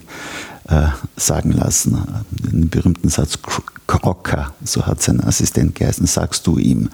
[0.68, 2.02] äh, sagen lassen.
[2.30, 3.38] Den berühmten Satz
[3.86, 6.90] Crocker, so hat sein Assistent geheißen, sagst du ihm.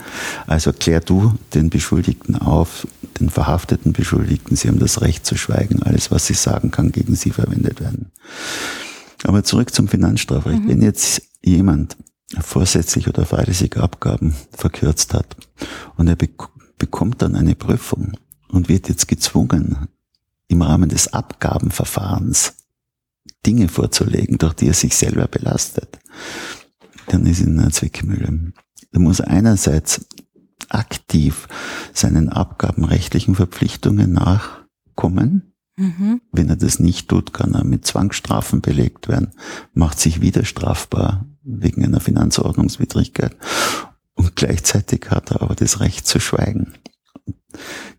[0.46, 2.86] Also klär du den Beschuldigten auf,
[3.18, 5.82] den verhafteten Beschuldigten, sie haben das Recht zu schweigen.
[5.82, 8.10] Alles, was sie sagen, kann gegen sie verwendet werden.
[9.24, 10.64] Aber zurück zum Finanzstrafrecht.
[10.64, 10.68] Mhm.
[10.68, 11.96] Wenn jetzt jemand
[12.40, 15.36] vorsätzlich oder fahrlässige Abgaben verkürzt hat
[15.96, 16.16] und er
[16.78, 18.12] bekommt dann eine Prüfung
[18.48, 19.88] und wird jetzt gezwungen,
[20.48, 22.54] im Rahmen des Abgabenverfahrens
[23.46, 25.98] Dinge vorzulegen, durch die er sich selber belastet,
[27.08, 28.52] dann ist in einer Zwickmühle.
[28.92, 30.06] Da muss er einerseits
[30.68, 31.48] aktiv
[31.92, 35.51] seinen abgabenrechtlichen Verpflichtungen nachkommen,
[35.82, 36.20] Mhm.
[36.30, 39.32] Wenn er das nicht tut, kann er mit Zwangsstrafen belegt werden,
[39.74, 43.36] macht sich wieder strafbar wegen einer Finanzordnungswidrigkeit
[44.14, 46.74] und gleichzeitig hat er aber das Recht zu schweigen.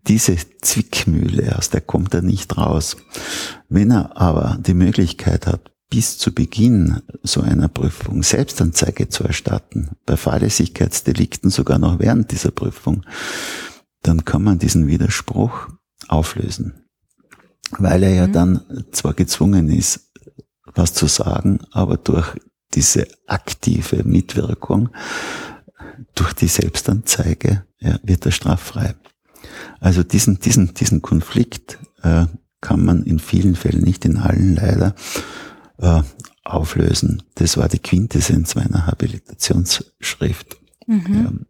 [0.08, 2.96] Diese Zwickmühle, aus der kommt er nicht raus.
[3.68, 9.90] Wenn er aber die Möglichkeit hat, bis zu Beginn so einer Prüfung Selbstanzeige zu erstatten,
[10.06, 13.06] bei Fahrlässigkeitsdelikten sogar noch während dieser Prüfung,
[14.04, 15.68] dann kann man diesen Widerspruch
[16.08, 16.83] auflösen
[17.72, 18.34] weil er ja mhm.
[18.34, 20.12] dann zwar gezwungen ist,
[20.76, 22.36] was zu sagen, aber durch
[22.74, 24.90] diese aktive Mitwirkung,
[26.16, 28.96] durch die Selbstanzeige, ja, wird er straffrei.
[29.80, 32.26] Also diesen, diesen, diesen Konflikt äh,
[32.62, 34.96] kann man in vielen Fällen, nicht in allen leider,
[35.78, 36.02] äh,
[36.44, 37.24] auflösen.
[37.36, 40.58] Das war die Quintessenz meiner Habilitationsschrift.
[40.88, 41.46] Mhm.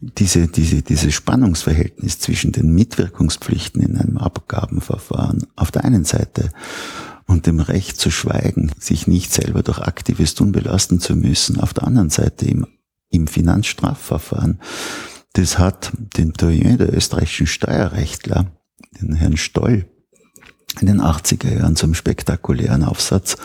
[0.00, 6.50] Diese, diese, dieses Spannungsverhältnis zwischen den Mitwirkungspflichten in einem Abgabenverfahren auf der einen Seite
[7.26, 11.72] und dem Recht zu schweigen, sich nicht selber durch aktives Tun belasten zu müssen, auf
[11.72, 12.66] der anderen Seite im,
[13.10, 14.60] im Finanzstrafverfahren,
[15.34, 18.52] das hat den Doyen der österreichischen Steuerrechtler,
[19.00, 19.86] den Herrn Stoll,
[20.80, 23.36] in den 80er Jahren zum spektakulären Aufsatz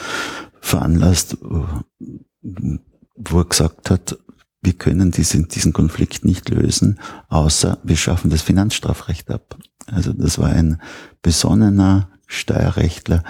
[0.61, 4.19] veranlasst, wo er gesagt hat,
[4.61, 9.57] wir können diesen, diesen Konflikt nicht lösen, außer wir schaffen das Finanzstrafrecht ab.
[9.85, 10.81] Also das war ein
[11.21, 13.23] besonnener Steuerrechtler,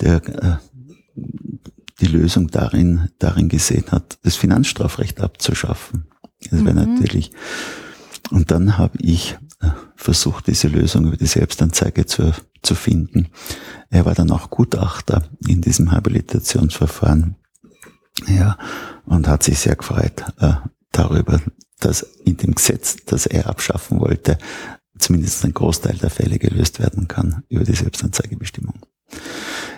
[0.00, 0.56] der äh,
[2.00, 6.06] die Lösung darin, darin gesehen hat, das Finanzstrafrecht abzuschaffen.
[6.50, 6.94] Das wäre mhm.
[6.94, 7.30] natürlich.
[8.30, 13.28] Und dann habe ich äh, versucht, diese Lösung über die Selbstanzeige zu, zu finden.
[13.90, 17.36] Er war dann auch Gutachter in diesem Habilitationsverfahren.
[18.28, 18.56] Ja,
[19.06, 20.54] und hat sich sehr gefreut äh,
[20.96, 21.40] darüber,
[21.80, 24.38] dass in dem Gesetz, das er abschaffen wollte,
[24.98, 28.78] zumindest ein Großteil der Fälle gelöst werden kann über die Selbstanzeigebestimmung.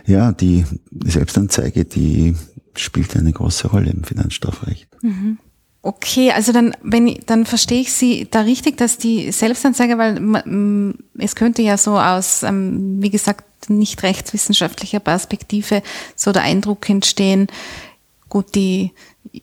[0.06, 0.64] Ja, die
[1.04, 2.36] Selbstanzeige, die
[2.76, 4.88] spielt eine große Rolle im Finanzstrafrecht.
[5.02, 5.38] Mhm.
[5.82, 11.36] Okay, also dann, wenn dann verstehe ich Sie da richtig, dass die Selbstanzeige, weil es
[11.36, 15.82] könnte ja so aus, ähm, wie gesagt, nicht rechtswissenschaftlicher Perspektive
[16.16, 17.46] so der Eindruck entstehen,
[18.28, 18.92] gut, die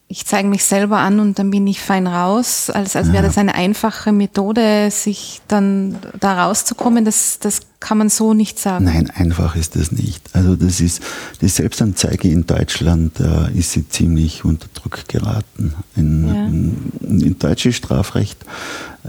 [0.08, 3.38] ich zeige mich selber an und dann bin ich fein raus, als, als wäre das
[3.38, 7.04] eine einfache Methode, sich dann da rauszukommen.
[7.06, 8.86] Das, das kann man so nicht sagen.
[8.86, 10.30] Nein, einfach ist das nicht.
[10.34, 11.02] Also das ist,
[11.42, 15.74] die Selbstanzeige in Deutschland äh, ist sie ziemlich unter Druck geraten.
[15.96, 16.46] In, ja.
[16.46, 18.38] in, in deutsches Strafrecht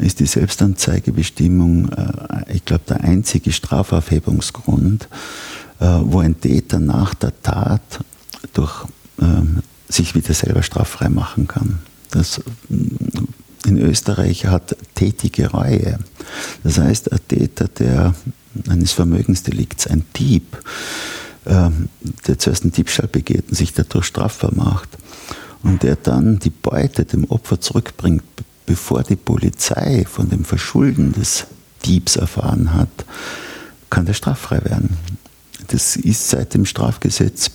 [0.00, 5.08] ist die Selbstanzeigebestimmung, äh, ich glaube, der einzige Strafaufhebungsgrund,
[5.80, 8.00] äh, wo ein Täter nach der Tat
[8.54, 8.86] durch
[9.20, 9.62] ähm,
[9.94, 11.80] sich wieder selber straffrei machen kann.
[12.10, 13.24] Das mm,
[13.66, 15.98] in Österreich hat tätige Reue.
[16.62, 18.14] Das heißt, ein Täter, der
[18.68, 20.56] eines Vermögensdelikts, ein Dieb,
[21.46, 21.88] ähm,
[22.26, 24.88] der zuerst einen Diebstahl begeht und sich dadurch strafbar macht
[25.62, 28.22] und der dann die Beute dem Opfer zurückbringt,
[28.66, 31.46] bevor die Polizei von dem Verschulden des
[31.84, 32.88] Diebs erfahren hat,
[33.90, 34.96] kann der straffrei werden.
[35.68, 37.50] Das ist seit dem Strafgesetz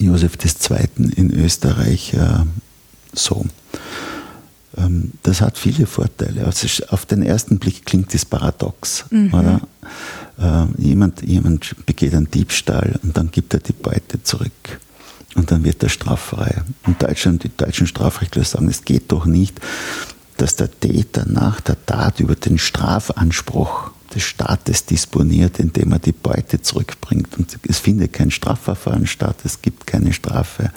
[0.00, 1.10] Josef II.
[1.16, 2.44] in Österreich äh,
[3.12, 3.46] so.
[4.76, 6.44] Ähm, das hat viele Vorteile.
[6.44, 9.34] Also auf den ersten Blick klingt das paradox, mhm.
[9.34, 9.60] oder?
[10.38, 14.80] Äh, jemand, jemand begeht einen Diebstahl und dann gibt er die Beute zurück.
[15.34, 16.62] Und dann wird er straffrei.
[16.86, 19.60] Und Deutschland, die deutschen Strafrechtler sagen, es geht doch nicht,
[20.36, 26.12] dass der Täter nach der Tat über den Strafanspruch des Staates disponiert, indem er die
[26.12, 27.38] Beute zurückbringt.
[27.38, 30.72] Und es findet kein Strafverfahren statt, es gibt keine Strafe.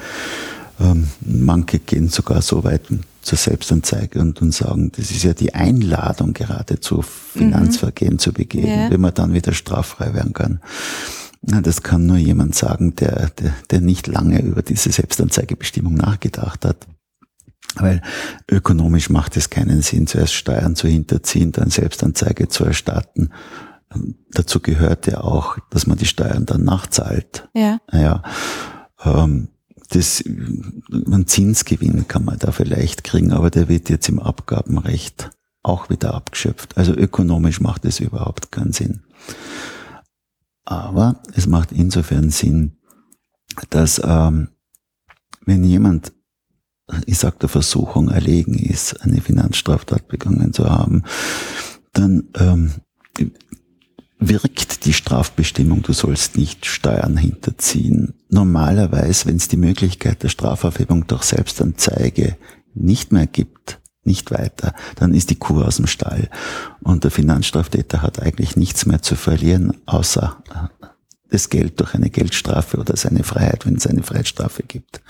[0.80, 2.84] Ähm, manche gehen sogar so weit
[3.22, 8.20] zur Selbstanzeige und, und sagen, das ist ja die Einladung gerade zu Finanzvergehen mhm.
[8.20, 8.90] zu begehen, ja.
[8.92, 10.60] wenn man dann wieder straffrei werden kann.
[11.42, 16.66] Na, das kann nur jemand sagen, der, der, der nicht lange über diese Selbstanzeigebestimmung nachgedacht
[16.66, 16.88] hat.
[17.76, 18.02] Weil
[18.50, 23.30] ökonomisch macht es keinen Sinn, zuerst Steuern zu hinterziehen, dann Selbstanzeige zu erstatten.
[24.32, 27.50] Dazu gehört ja auch, dass man die Steuern dann nachzahlt.
[27.54, 27.80] Ja.
[27.92, 28.24] ja
[29.04, 29.50] ähm,
[29.90, 35.32] das, einen Zinsgewinn kann man da vielleicht kriegen, aber der wird jetzt im Abgabenrecht
[35.64, 36.78] auch wieder abgeschöpft.
[36.78, 39.04] Also ökonomisch macht es überhaupt keinen Sinn.
[40.64, 42.78] Aber es macht insofern Sinn,
[43.70, 44.50] dass ähm,
[45.46, 46.14] wenn jemand,
[47.06, 51.04] ich sag der Versuchung erlegen ist, eine Finanzstraftat begangen zu haben,
[51.94, 52.72] dann ähm,
[54.20, 58.14] wirkt die Strafbestimmung, du sollst nicht Steuern hinterziehen.
[58.30, 62.38] Normalerweise, wenn es die Möglichkeit der Strafaufhebung durch Selbstanzeige
[62.74, 66.30] nicht mehr gibt, nicht weiter, dann ist die Kuh aus dem Stall.
[66.82, 70.42] Und der Finanzstraftäter hat eigentlich nichts mehr zu verlieren, außer
[71.32, 75.02] das Geld durch eine Geldstrafe oder seine Freiheit, wenn es eine Freiheitsstrafe gibt.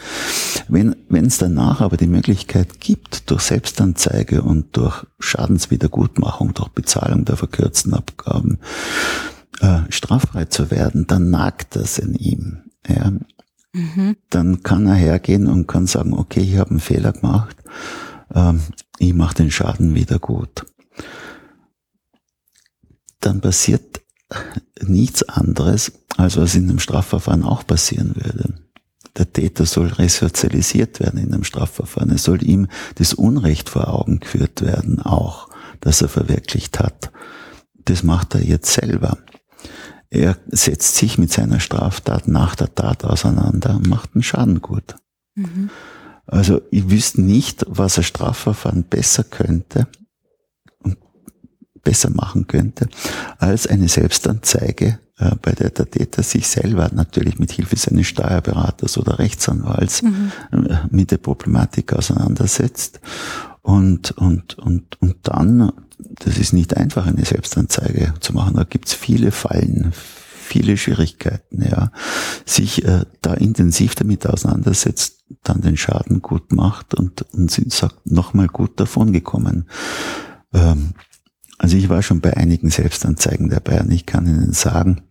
[0.68, 7.26] Wenn wenn es danach aber die Möglichkeit gibt, durch Selbstanzeige und durch Schadenswiedergutmachung, durch Bezahlung
[7.26, 8.60] der verkürzten Abgaben,
[9.62, 12.62] äh, straffrei zu werden, dann nagt das in ihm.
[12.88, 13.12] Ja.
[13.74, 14.16] Mhm.
[14.30, 17.58] Dann kann er hergehen und kann sagen, okay, ich habe einen Fehler gemacht,
[18.34, 18.62] ähm,
[19.00, 20.66] ich mache den Schaden wieder gut.
[23.22, 24.01] Dann passiert
[24.82, 28.54] nichts anderes, als was in einem Strafverfahren auch passieren würde.
[29.18, 32.12] Der Täter soll resozialisiert werden in einem Strafverfahren.
[32.12, 35.50] Es soll ihm das Unrecht vor Augen geführt werden, auch,
[35.82, 37.12] das er verwirklicht hat.
[37.86, 39.18] Das macht er jetzt selber.
[40.10, 44.96] Er setzt sich mit seiner Straftat nach der Tat auseinander und macht einen Schaden gut.
[45.36, 45.70] Mhm.
[46.26, 49.88] Also ich wüsste nicht, was ein Strafverfahren besser könnte,
[51.84, 52.88] besser machen könnte,
[53.38, 58.98] als eine Selbstanzeige, äh, bei der der Täter sich selber natürlich mit Hilfe seines Steuerberaters
[58.98, 60.32] oder Rechtsanwalts mhm.
[60.52, 63.00] Äh, mit der Problematik auseinandersetzt
[63.62, 65.72] und, und, und, und dann,
[66.20, 69.94] das ist nicht einfach, eine Selbstanzeige zu machen, da gibt's viele Fallen,
[70.52, 71.92] viele Schwierigkeiten, ja,
[72.46, 78.48] sich äh, da intensiv damit auseinandersetzt, dann den Schaden gut macht und, und sagt, nochmal
[78.48, 79.70] gut davon gekommen.
[80.54, 80.94] Ähm,
[81.62, 85.04] also ich war schon bei einigen Selbstanzeigen dabei und ich kann Ihnen sagen,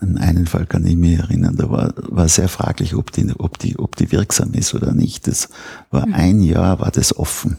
[0.00, 3.58] an einen Fall kann ich mich erinnern, da war, war sehr fraglich, ob die, ob
[3.58, 5.26] die, ob die wirksam ist oder nicht.
[5.26, 5.48] Das
[5.90, 6.12] war mhm.
[6.12, 7.56] ein Jahr, war das offen,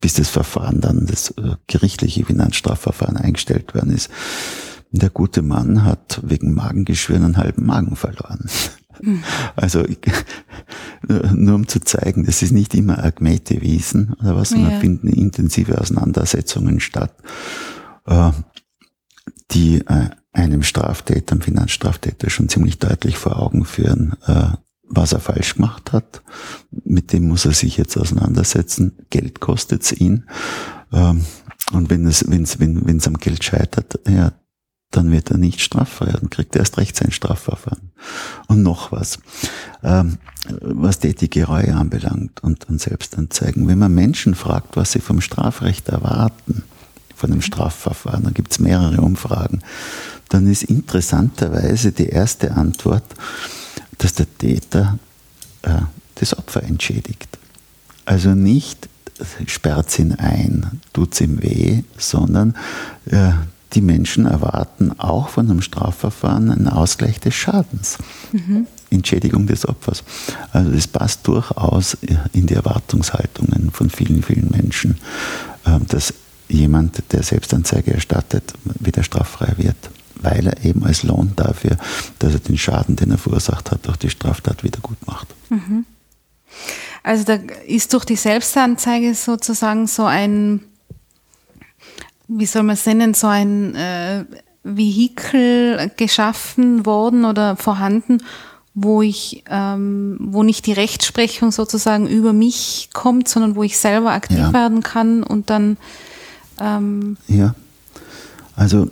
[0.00, 4.08] bis das Verfahren dann, das äh, gerichtliche Finanzstrafverfahren eingestellt worden ist.
[4.90, 8.48] Der gute Mann hat wegen Magengeschwüren einen halben Magen verloren.
[9.56, 9.98] Also ich,
[11.32, 14.80] nur um zu zeigen, das ist nicht immer Agmete-Wiesen oder was, sondern ja.
[14.80, 17.14] finden intensive Auseinandersetzungen statt,
[18.06, 18.30] äh,
[19.50, 24.48] die äh, einem Straftäter, einem Finanzstraftäter schon ziemlich deutlich vor Augen führen, äh,
[24.82, 26.22] was er falsch gemacht hat.
[26.70, 28.98] Mit dem muss er sich jetzt auseinandersetzen.
[29.10, 30.24] Geld kostet's ihn.
[30.92, 31.24] Ähm,
[31.72, 34.32] und wenn es, wenn es, wenn, wenn es am Geld scheitert, ja,
[34.96, 37.90] dann wird er nicht straffrei und kriegt erst recht sein Strafverfahren.
[38.46, 39.18] Und noch was,
[39.82, 40.18] ähm,
[40.60, 43.66] was tätige Reue anbelangt und, und Selbstanzeigen.
[43.66, 46.62] Wenn man Menschen fragt, was sie vom Strafrecht erwarten,
[47.16, 49.62] von einem Strafverfahren, dann gibt es mehrere Umfragen,
[50.28, 53.04] dann ist interessanterweise die erste Antwort,
[53.98, 54.98] dass der Täter
[55.62, 55.80] äh,
[56.16, 57.38] das Opfer entschädigt.
[58.04, 58.88] Also nicht
[59.46, 62.56] sperrt ihn ein, tut's ihm weh, sondern
[63.06, 63.32] äh,
[63.74, 67.98] die Menschen erwarten auch von einem Strafverfahren einen Ausgleich des Schadens.
[68.32, 68.66] Mhm.
[68.90, 70.04] Entschädigung des Opfers.
[70.52, 71.96] Also das passt durchaus
[72.32, 74.98] in die Erwartungshaltungen von vielen, vielen Menschen,
[75.66, 76.14] ähm, dass
[76.48, 79.76] jemand, der Selbstanzeige erstattet, wieder straffrei wird,
[80.20, 81.76] weil er eben als Lohn dafür,
[82.18, 85.28] dass er den Schaden, den er verursacht hat, durch die Straftat wieder gut macht.
[85.48, 85.86] Mhm.
[87.02, 87.34] Also da
[87.66, 90.60] ist durch die Selbstanzeige sozusagen so ein
[92.28, 94.24] wie soll man es nennen, so ein, äh,
[94.64, 98.22] Vehikel geschaffen worden oder vorhanden,
[98.72, 104.12] wo ich, ähm, wo nicht die Rechtsprechung sozusagen über mich kommt, sondern wo ich selber
[104.12, 104.52] aktiv ja.
[104.52, 105.76] werden kann und dann
[106.58, 107.54] ähm ja.
[108.56, 108.88] Also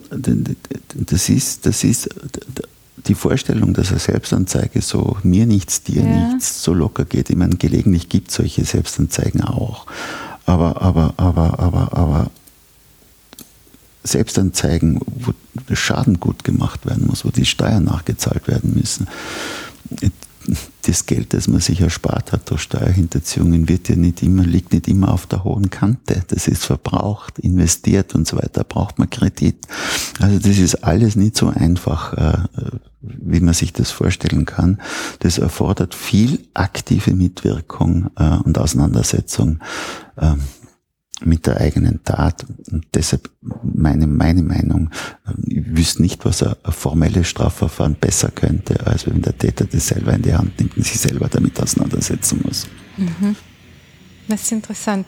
[0.95, 2.09] das ist, das ist
[3.07, 6.29] die Vorstellung, dass eine Selbstanzeige so mir nichts, dir ja.
[6.29, 7.31] nichts so locker geht.
[7.31, 9.87] Ich meine, gelegentlich gibt es solche Selbstanzeigen auch.
[10.47, 12.31] Aber, aber, aber, aber, aber
[14.05, 15.33] Selbstanzeigen, wo
[15.69, 19.07] der Schaden gut gemacht werden muss, wo die Steuern nachgezahlt werden müssen.
[20.85, 24.89] Das Geld, das man sich erspart hat durch Steuerhinterziehungen, wird ja nicht immer, liegt nicht
[24.89, 26.25] immer auf der hohen Kante.
[26.27, 29.57] Das ist verbraucht, investiert und so weiter, braucht man Kredit.
[30.19, 32.49] Also das ist alles nicht so einfach, äh,
[33.03, 34.81] wie man sich das vorstellen kann.
[35.21, 39.61] Das erfordert viel aktive Mitwirkung äh, und Auseinandersetzung
[40.21, 40.41] ähm,
[41.25, 42.45] mit der eigenen Tat.
[42.71, 43.31] Und deshalb
[43.63, 44.91] meine, meine Meinung,
[45.47, 49.89] ich wüsste nicht, was ein, ein formelles Strafverfahren besser könnte, als wenn der Täter das
[49.89, 52.67] selber in die Hand nimmt und sich selber damit auseinandersetzen muss.
[52.97, 53.37] Mhm.
[54.29, 55.07] Das ist interessant.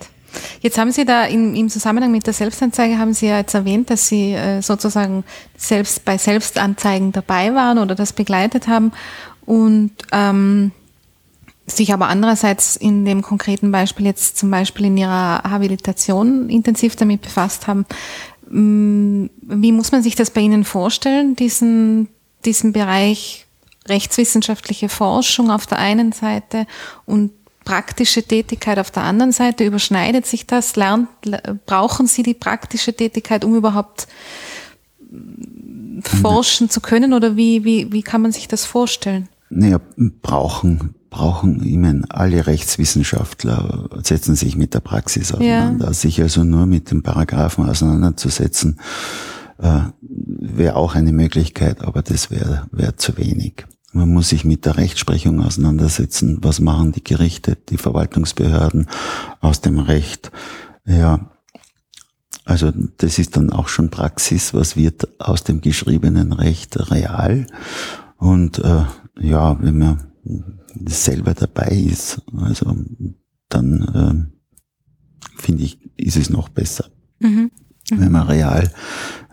[0.61, 3.91] Jetzt haben Sie da im, im, Zusammenhang mit der Selbstanzeige, haben Sie ja jetzt erwähnt,
[3.91, 5.25] dass Sie äh, sozusagen
[5.57, 8.93] selbst bei Selbstanzeigen dabei waren oder das begleitet haben.
[9.47, 10.73] Und ähm,
[11.67, 17.23] sich aber andererseits in dem konkreten Beispiel jetzt zum Beispiel in ihrer Habilitation intensiv damit
[17.23, 17.87] befasst haben.
[18.51, 22.09] Mm, wie muss man sich das bei Ihnen vorstellen, diesen,
[22.45, 23.47] diesen Bereich
[23.89, 26.67] rechtswissenschaftliche Forschung auf der einen Seite
[27.07, 27.33] und
[27.65, 29.65] praktische Tätigkeit auf der anderen Seite?
[29.65, 30.77] Überschneidet sich das?
[30.77, 31.09] Lernt,
[31.65, 34.07] brauchen Sie die praktische Tätigkeit, um überhaupt
[35.01, 37.15] mm, forschen zu können?
[37.15, 39.31] Oder wie, wie, wie kann man sich das vorstellen?
[39.49, 39.81] Naja,
[40.21, 45.87] brauchen brauchen, ich meine, alle Rechtswissenschaftler setzen sich mit der Praxis auseinander.
[45.87, 45.93] Ja.
[45.93, 48.81] Sich also nur mit den Paragraphen auseinanderzusetzen,
[49.59, 53.65] äh, wäre auch eine Möglichkeit, aber das wäre wär zu wenig.
[53.93, 56.39] Man muss sich mit der Rechtsprechung auseinandersetzen.
[56.43, 58.89] Was machen die Gerichte, die Verwaltungsbehörden
[59.41, 60.33] aus dem Recht?
[60.85, 61.31] Ja,
[62.45, 64.53] also das ist dann auch schon Praxis.
[64.53, 67.47] Was wird aus dem geschriebenen Recht real?
[68.17, 68.83] Und äh,
[69.21, 70.01] ja, wenn man
[70.87, 72.77] selber dabei ist, also
[73.49, 76.87] dann äh, finde ich, ist es noch besser.
[77.21, 77.51] Mhm.
[77.91, 78.01] Mhm.
[78.01, 78.73] Wenn man real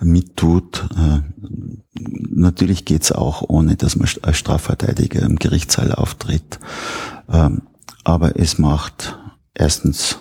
[0.01, 1.21] mittut, äh,
[2.29, 6.59] natürlich geht's auch, ohne dass man als Strafverteidiger im Gerichtssaal auftritt.
[7.29, 7.63] Ähm,
[8.03, 9.17] aber es macht
[9.53, 10.19] erstens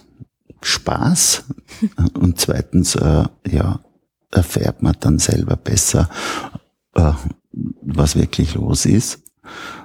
[0.63, 1.45] Spaß
[2.15, 3.81] und zweitens, äh, ja,
[4.31, 6.09] erfährt man dann selber besser,
[6.95, 7.13] äh,
[7.83, 9.23] was wirklich los ist.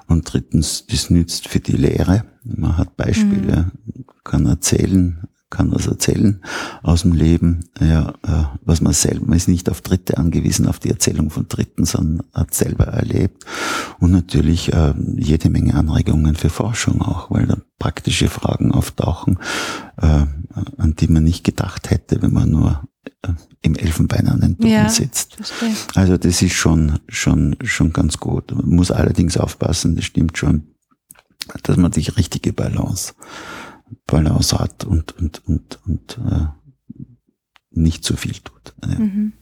[0.07, 2.25] Und drittens, das nützt für die Lehre.
[2.43, 4.05] Man hat Beispiele, mhm.
[4.23, 6.41] kann erzählen, kann was erzählen
[6.83, 10.79] aus dem Leben, ja, äh, was man selber, man ist nicht auf Dritte angewiesen, auf
[10.79, 13.45] die Erzählung von Dritten, sondern hat selber erlebt.
[13.99, 19.39] Und natürlich äh, jede Menge Anregungen für Forschung auch, weil da praktische Fragen auftauchen,
[19.97, 20.25] äh,
[20.77, 22.83] an die man nicht gedacht hätte, wenn man nur
[23.61, 25.35] im Elfenbein an den Boden ja, sitzt.
[25.35, 25.75] Verstehe.
[25.95, 28.51] Also das ist schon, schon, schon ganz gut.
[28.51, 30.67] Man muss allerdings aufpassen, das stimmt schon,
[31.63, 33.13] dass man die richtige Balance,
[34.05, 36.47] Balance hat und, und, und, und äh,
[37.71, 38.73] nicht zu viel tut.
[38.83, 38.99] Ja.
[38.99, 39.33] Mhm.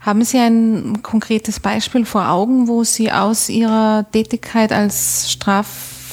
[0.00, 5.30] Haben Sie ein konkretes Beispiel vor Augen, wo Sie aus Ihrer Tätigkeit als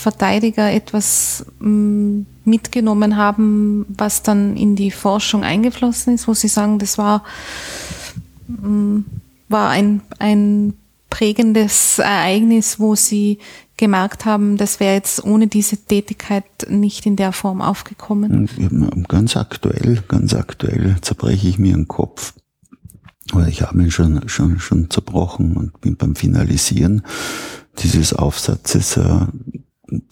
[0.03, 6.77] Strafverteidiger etwas mm, mitgenommen haben, was dann in die Forschung eingeflossen ist, wo Sie sagen,
[6.77, 7.23] das war,
[8.47, 8.99] mm,
[9.47, 10.73] war ein, ein
[11.09, 13.39] prägendes Ereignis, wo Sie
[13.77, 18.49] gemerkt haben, das wäre jetzt ohne diese Tätigkeit nicht in der Form aufgekommen?
[19.07, 22.33] Ganz aktuell, ganz aktuell zerbreche ich mir den Kopf.
[23.33, 27.03] Oder ich habe ihn schon, schon, schon zerbrochen und bin beim Finalisieren
[27.79, 29.25] dieses Aufsatzes äh,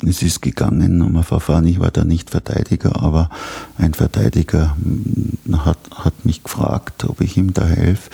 [0.06, 1.68] es ist gegangen um ein Verfahren.
[1.68, 3.30] Ich war da nicht Verteidiger, aber
[3.78, 8.10] ein Verteidiger hm, hat, hat mich gefragt, ob ich ihm da helfe.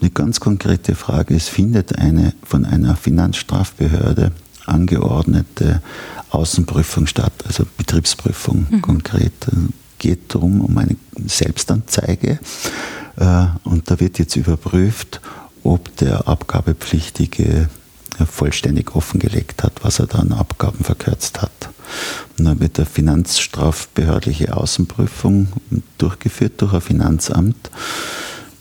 [0.00, 4.32] Eine ganz konkrete Frage, es findet eine von einer Finanzstrafbehörde
[4.66, 5.82] angeordnete
[6.30, 8.82] Außenprüfung statt, also Betriebsprüfung mhm.
[8.82, 9.32] konkret.
[9.98, 10.96] Geht darum, um eine
[11.26, 12.38] Selbstanzeige
[13.16, 15.20] äh, und da wird jetzt überprüft,
[15.64, 17.68] ob der Abgabepflichtige
[18.26, 21.70] vollständig offengelegt hat, was er da an Abgaben verkürzt hat.
[22.38, 25.48] Und dann wird eine finanzstrafbehördliche Außenprüfung
[25.98, 27.70] durchgeführt durch ein Finanzamt.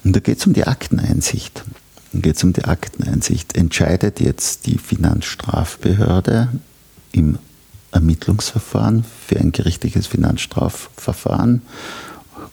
[0.03, 1.63] Und da geht es um die Akteneinsicht.
[2.13, 3.57] Da geht es um die Akteneinsicht.
[3.57, 6.49] Entscheidet jetzt die Finanzstrafbehörde
[7.11, 7.37] im
[7.91, 11.61] Ermittlungsverfahren für ein gerichtliches Finanzstrafverfahren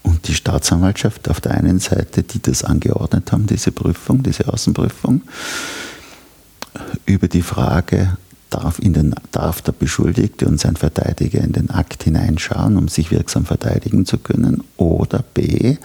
[0.03, 5.23] und die Staatsanwaltschaft auf der einen Seite, die das angeordnet haben, diese Prüfung, diese Außenprüfung,
[7.07, 8.17] über die Frage,
[8.51, 13.11] darf, in den, darf der Beschuldigte und sein Verteidiger in den Akt hineinschauen, um sich
[13.11, 15.77] wirksam verteidigen zu können, oder b,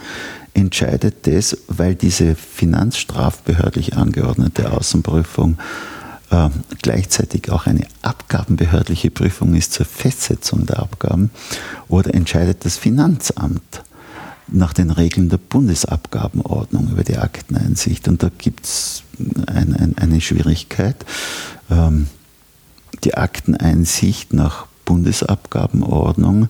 [0.54, 5.58] entscheidet das, weil diese finanzstrafbehördlich angeordnete Außenprüfung
[6.30, 6.48] äh,
[6.82, 11.30] gleichzeitig auch eine abgabenbehördliche Prüfung ist zur Festsetzung der Abgaben,
[11.88, 13.82] oder entscheidet das Finanzamt
[14.52, 18.08] nach den Regeln der Bundesabgabenordnung über die Akteneinsicht.
[18.08, 19.02] Und da gibt es
[19.46, 20.96] ein, ein, eine Schwierigkeit.
[21.70, 22.06] Ähm,
[23.04, 26.48] die Akteneinsicht nach Bundesabgabenordnung,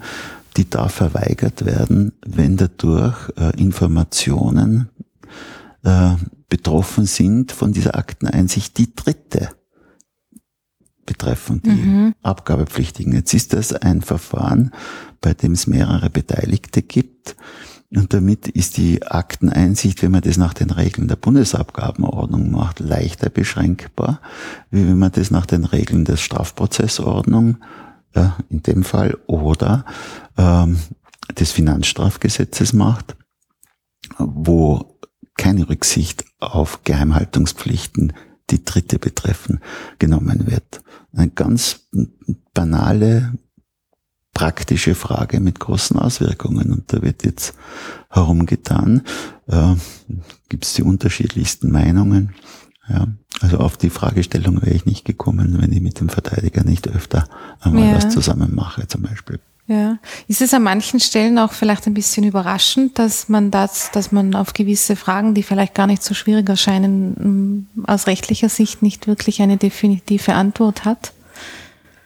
[0.56, 4.88] die darf verweigert werden, wenn dadurch äh, Informationen
[5.82, 6.14] äh,
[6.48, 9.50] betroffen sind von dieser Akteneinsicht, die Dritte
[11.06, 12.14] betreffen, die mhm.
[12.22, 13.12] Abgabepflichtigen.
[13.12, 14.72] Jetzt ist das ein Verfahren,
[15.20, 17.36] bei dem es mehrere Beteiligte gibt.
[17.92, 23.30] Und damit ist die Akteneinsicht, wenn man das nach den Regeln der Bundesabgabenordnung macht, leichter
[23.30, 24.20] beschränkbar,
[24.70, 27.58] wie wenn man das nach den Regeln der Strafprozessordnung,
[28.14, 29.84] äh, in dem Fall, oder
[30.36, 30.78] ähm,
[31.36, 33.16] des Finanzstrafgesetzes macht,
[34.18, 34.98] wo
[35.36, 38.12] keine Rücksicht auf Geheimhaltungspflichten,
[38.50, 39.60] die Dritte betreffen,
[39.98, 40.82] genommen wird.
[41.12, 41.88] Eine ganz
[42.54, 43.32] banale
[44.40, 46.72] praktische Frage mit großen Auswirkungen.
[46.72, 47.52] Und da wird jetzt
[48.08, 49.02] herumgetan,
[49.48, 49.74] äh,
[50.48, 52.34] gibt es die unterschiedlichsten Meinungen.
[52.88, 53.08] Ja,
[53.42, 57.28] also auf die Fragestellung wäre ich nicht gekommen, wenn ich mit dem Verteidiger nicht öfter
[57.60, 57.96] einmal ja.
[57.96, 59.40] was zusammen mache, zum Beispiel.
[59.66, 59.98] Ja.
[60.26, 64.34] Ist es an manchen Stellen auch vielleicht ein bisschen überraschend, dass man das, dass man
[64.34, 69.42] auf gewisse Fragen, die vielleicht gar nicht so schwierig erscheinen, aus rechtlicher Sicht nicht wirklich
[69.42, 71.12] eine definitive Antwort hat?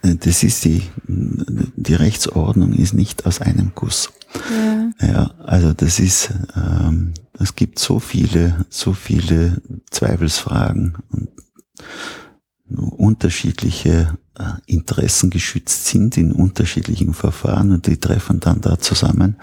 [0.05, 4.11] Das ist die, die Rechtsordnung ist nicht aus einem Guss.
[5.01, 11.31] Ja, ja also das ist, ähm, es gibt so viele, so viele Zweifelsfragen und
[12.69, 19.37] unterschiedliche äh, Interessen geschützt sind in unterschiedlichen Verfahren und die treffen dann da zusammen.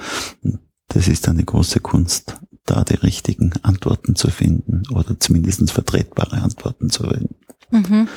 [0.90, 6.90] Das ist eine große Kunst, da die richtigen Antworten zu finden oder zumindest vertretbare Antworten
[6.90, 7.36] zu finden.
[7.72, 8.08] Mhm.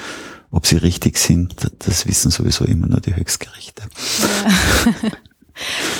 [0.55, 3.83] Ob sie richtig sind, das wissen sowieso immer nur die Höchstgerichte.
[4.23, 5.11] Ja.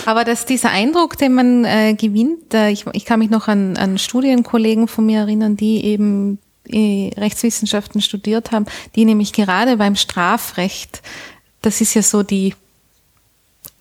[0.07, 3.77] Aber dass dieser Eindruck, den man äh, gewinnt, äh, ich, ich kann mich noch an,
[3.77, 6.39] an Studienkollegen von mir erinnern, die eben
[6.69, 11.03] äh, Rechtswissenschaften studiert haben, die nämlich gerade beim Strafrecht,
[11.61, 12.55] das ist ja so die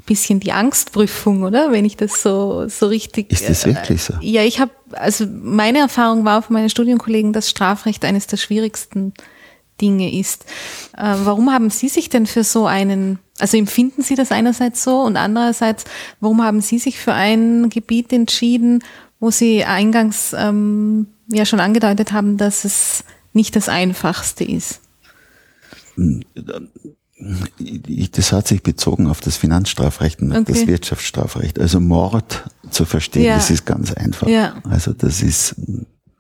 [0.08, 1.72] bisschen die Angstprüfung, oder?
[1.72, 3.32] Wenn ich das so so richtig.
[3.32, 4.14] Ist das wirklich so?
[4.16, 8.38] Äh, ja, ich habe also meine Erfahrung war von meinen Studienkollegen, dass Strafrecht eines der
[8.38, 9.14] schwierigsten
[9.82, 10.46] Dinge ist.
[10.98, 15.02] Äh, warum haben Sie sich denn für so einen, also empfinden Sie das einerseits so
[15.02, 15.86] und andererseits,
[16.20, 18.84] warum haben Sie sich für ein Gebiet entschieden,
[19.20, 23.04] wo Sie eingangs ähm, ja schon angedeutet haben, dass es
[23.34, 24.82] nicht das Einfachste ist?
[28.12, 30.44] Das hat sich bezogen auf das Finanzstrafrecht und okay.
[30.48, 31.60] das Wirtschaftsstrafrecht.
[31.60, 33.36] Also Mord zu verstehen, ja.
[33.36, 34.28] das ist ganz einfach.
[34.28, 34.56] Ja.
[34.70, 35.56] Also das ist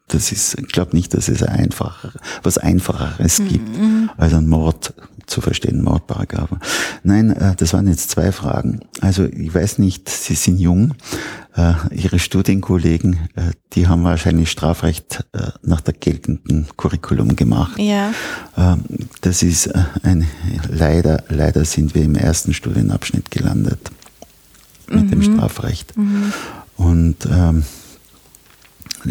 [0.08, 2.06] das ist, ich glaube nicht, dass es einfach,
[2.44, 3.48] was Einfacheres mhm.
[3.48, 3.70] gibt,
[4.18, 4.94] als ein Mord
[5.26, 6.60] zu verstehen, Mordparagraphen.
[7.04, 8.82] Nein, äh, das waren jetzt zwei Fragen.
[9.02, 10.94] Also ich weiß nicht, Sie sind jung,
[11.56, 15.26] äh, Ihre Studienkollegen, äh, die haben wahrscheinlich Strafrecht
[15.62, 17.80] nach der geltenden Curriculum gemacht.
[17.80, 18.14] Ja.
[18.58, 18.84] Ähm,
[19.22, 19.70] das ist
[20.04, 20.28] ein,
[20.70, 23.80] leider, leider sind wir im ersten Studienabschnitt gelandet
[24.90, 25.10] mit mhm.
[25.10, 25.98] dem Strafrecht.
[25.98, 26.34] Mhm.
[26.76, 27.64] Und ähm,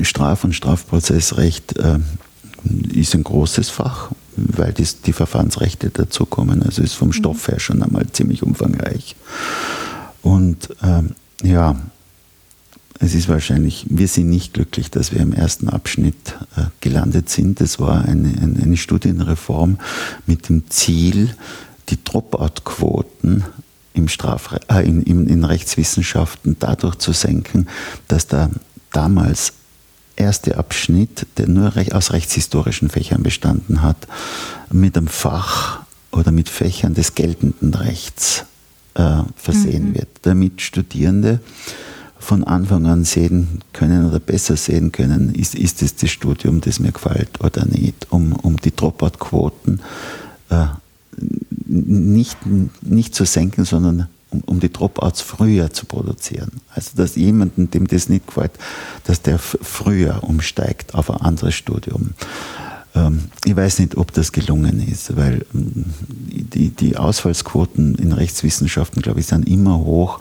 [0.03, 1.99] Straf- und Strafprozessrecht äh,
[2.93, 6.63] ist ein großes Fach, weil die, die Verfahrensrechte dazukommen.
[6.63, 7.13] Also ist vom mhm.
[7.13, 9.17] Stoff her schon einmal ziemlich umfangreich.
[10.23, 11.11] Und ähm,
[11.43, 11.77] ja,
[12.99, 17.61] es ist wahrscheinlich, wir sind nicht glücklich, dass wir im ersten Abschnitt äh, gelandet sind.
[17.61, 19.79] Es war eine, eine, eine, Studienreform
[20.27, 21.35] mit dem Ziel,
[21.89, 23.45] die Dropout-Quoten
[23.95, 27.67] im Strafre äh, in, in, in Rechtswissenschaften dadurch zu senken,
[28.07, 28.51] dass da
[28.93, 29.55] damals
[30.17, 34.09] erste Abschnitt, der nur aus rechtshistorischen Fächern bestanden hat,
[34.71, 38.45] mit einem Fach oder mit Fächern des geltenden Rechts
[38.95, 39.95] äh, versehen mhm.
[39.95, 41.41] wird, damit Studierende
[42.19, 46.79] von Anfang an sehen können oder besser sehen können, ist, ist es das Studium, das
[46.79, 49.81] mir gefällt oder nicht, um, um die Dropout-Quoten
[50.51, 50.67] äh,
[51.67, 52.39] nicht,
[52.83, 56.61] nicht zu senken, sondern um, um die Dropouts früher zu produzieren.
[56.75, 58.53] Also dass jemanden, dem das nicht gefällt,
[59.05, 62.11] dass der früher umsteigt auf ein anderes Studium.
[62.95, 69.03] Ähm, ich weiß nicht, ob das gelungen ist, weil ähm, die, die Ausfallsquoten in Rechtswissenschaften,
[69.03, 70.21] glaube ich, sind immer hoch,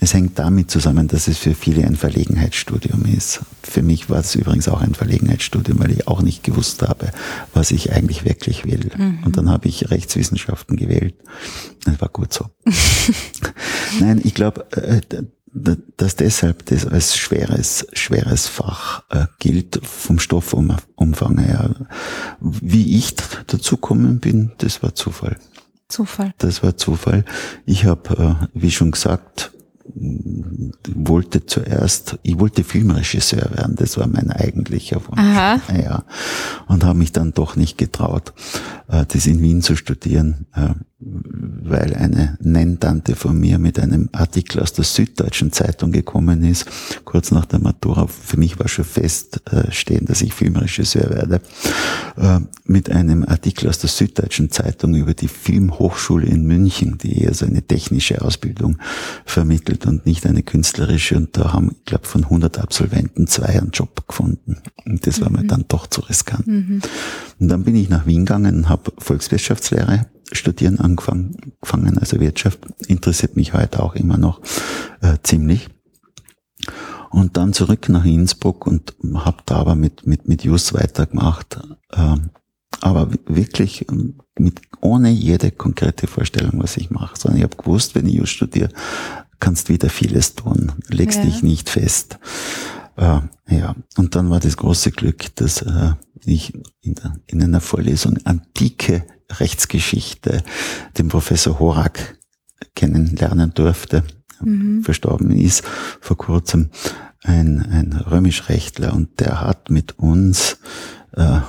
[0.00, 3.40] es hängt damit zusammen, dass es für viele ein Verlegenheitsstudium ist.
[3.62, 7.10] Für mich war es übrigens auch ein Verlegenheitsstudium, weil ich auch nicht gewusst habe,
[7.54, 8.90] was ich eigentlich wirklich will.
[8.96, 9.20] Mhm.
[9.24, 11.14] Und dann habe ich Rechtswissenschaften gewählt.
[11.84, 12.50] Das war gut so.
[14.00, 15.00] Nein, ich glaube, äh,
[15.96, 21.74] dass deshalb das als schweres, schweres Fach äh, gilt vom Stoffumfang her.
[22.40, 23.14] Wie ich
[23.46, 25.38] dazu gekommen bin, das war Zufall.
[25.88, 26.34] Zufall.
[26.38, 27.24] Das war Zufall.
[27.64, 29.52] Ich habe, äh, wie schon gesagt,
[29.98, 35.18] wollte zuerst, ich wollte Filmregisseur werden, das war mein eigentlicher Wunsch.
[35.20, 35.60] Aha.
[35.74, 36.04] Ja,
[36.66, 38.34] und habe mich dann doch nicht getraut,
[38.88, 44.62] äh, das in Wien zu studieren, äh, weil eine Nenntante von mir mit einem Artikel
[44.62, 46.64] aus der Süddeutschen Zeitung gekommen ist,
[47.04, 48.06] kurz nach der Matura.
[48.06, 51.42] Für mich war schon feststehen, äh, dass ich Filmregisseur werde,
[52.64, 57.44] mit einem Artikel aus der Süddeutschen Zeitung über die Filmhochschule in München, die eher so
[57.44, 58.78] eine technische Ausbildung
[59.26, 61.16] vermittelt und nicht eine künstlerische.
[61.16, 64.62] Und da haben, ich glaube, von 100 Absolventen zwei einen Job gefunden.
[64.86, 65.36] Und das war mhm.
[65.36, 66.46] mir dann doch zu riskant.
[66.46, 66.80] Mhm.
[67.38, 73.36] Und dann bin ich nach Wien gegangen und habe Volkswirtschaftslehre studieren angefangen, also Wirtschaft interessiert
[73.36, 74.40] mich heute auch immer noch
[75.00, 75.68] äh, ziemlich.
[77.10, 81.58] Und dann zurück nach Innsbruck und habe da aber mit, mit, mit Jus weitergemacht.
[81.92, 82.16] Äh,
[82.80, 83.86] aber wirklich
[84.38, 87.16] mit, ohne jede konkrete Vorstellung, was ich mache.
[87.18, 88.68] Sondern ich habe gewusst, wenn ich Jus studiere,
[89.40, 91.24] kannst wieder vieles tun, legst ja.
[91.24, 92.18] dich nicht fest.
[92.96, 95.92] Äh, ja, und dann war das große Glück, dass äh,
[96.24, 100.42] ich in, der, in einer Vorlesung antike Rechtsgeschichte
[100.98, 102.18] den Professor Horak
[102.74, 104.04] kennenlernen durfte,
[104.40, 104.82] mhm.
[104.82, 105.64] verstorben ist
[106.00, 106.70] vor kurzem,
[107.22, 110.58] ein, ein Römischrechtler und der hat mit uns
[111.12, 111.40] äh,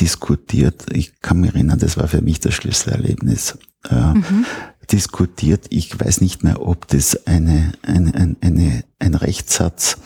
[0.00, 3.58] diskutiert, ich kann mich erinnern, das war für mich das Schlüsselerlebnis,
[3.88, 4.46] äh, mhm.
[4.90, 9.98] diskutiert, ich weiß nicht mehr, ob das eine, eine, eine, eine ein Rechtssatz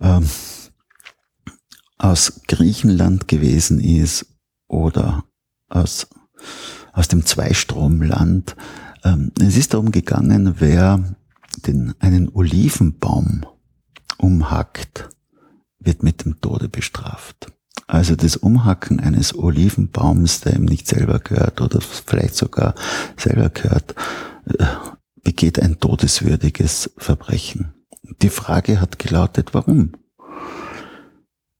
[0.00, 0.20] äh,
[1.98, 4.26] aus Griechenland gewesen ist
[4.68, 5.24] oder
[5.68, 6.06] aus,
[6.92, 8.56] aus dem Zweistromland.
[9.04, 11.16] Ähm, es ist darum gegangen, wer
[11.66, 13.46] den, einen Olivenbaum
[14.18, 15.08] umhackt,
[15.78, 17.52] wird mit dem Tode bestraft.
[17.86, 22.74] Also das Umhacken eines Olivenbaums, der ihm nicht selber gehört oder vielleicht sogar
[23.16, 23.94] selber gehört,
[24.46, 24.64] äh,
[25.22, 27.74] begeht ein todeswürdiges Verbrechen.
[28.22, 29.92] Die Frage hat gelautet, warum?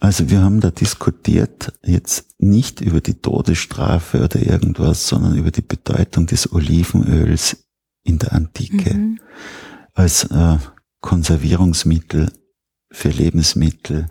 [0.04, 5.62] Also wir haben da diskutiert jetzt nicht über die Todesstrafe oder irgendwas, sondern über die
[5.62, 7.64] Bedeutung des Olivenöls
[8.02, 9.18] in der Antike mhm.
[9.94, 10.58] als äh,
[11.00, 12.30] Konservierungsmittel
[12.92, 14.08] für Lebensmittel,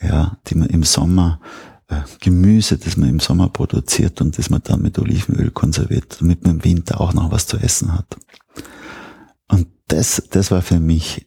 [0.00, 1.40] ja, die man im Sommer
[1.88, 6.44] äh, Gemüse, das man im Sommer produziert und das man dann mit Olivenöl konserviert, damit
[6.44, 8.16] man im Winter auch noch was zu essen hat.
[9.48, 11.26] Und das, das war für mich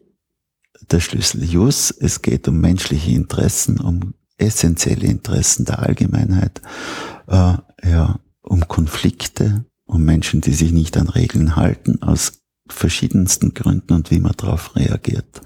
[0.91, 1.43] der Schlüssel.
[1.43, 6.61] Jus, es geht um menschliche Interessen, um essentielle Interessen der Allgemeinheit,
[7.27, 13.93] äh, ja, um Konflikte, um Menschen, die sich nicht an Regeln halten, aus verschiedensten Gründen
[13.93, 15.41] und wie man darauf reagiert.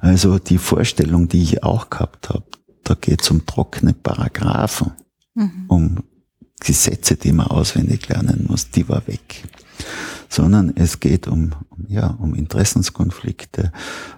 [0.00, 2.46] Also die Vorstellung, die ich auch gehabt habe,
[2.82, 4.92] da geht es um trockene Paragraphen,
[5.34, 5.64] mhm.
[5.68, 6.02] um
[6.60, 9.44] Gesetze, die man auswendig lernen muss, die war weg
[10.28, 11.52] sondern es geht um,
[11.88, 13.72] ja, um Interessenskonflikte,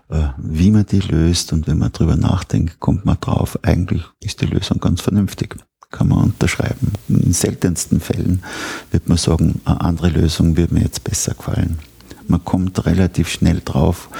[0.08, 4.40] äh, wie man die löst und wenn man drüber nachdenkt, kommt man drauf, eigentlich ist
[4.40, 5.56] die Lösung ganz vernünftig.
[5.90, 6.92] Kann man unterschreiben.
[7.08, 8.42] In seltensten Fällen
[8.90, 11.78] wird man sagen, eine andere Lösung würde mir jetzt besser gefallen.
[12.26, 14.10] Man kommt relativ schnell drauf,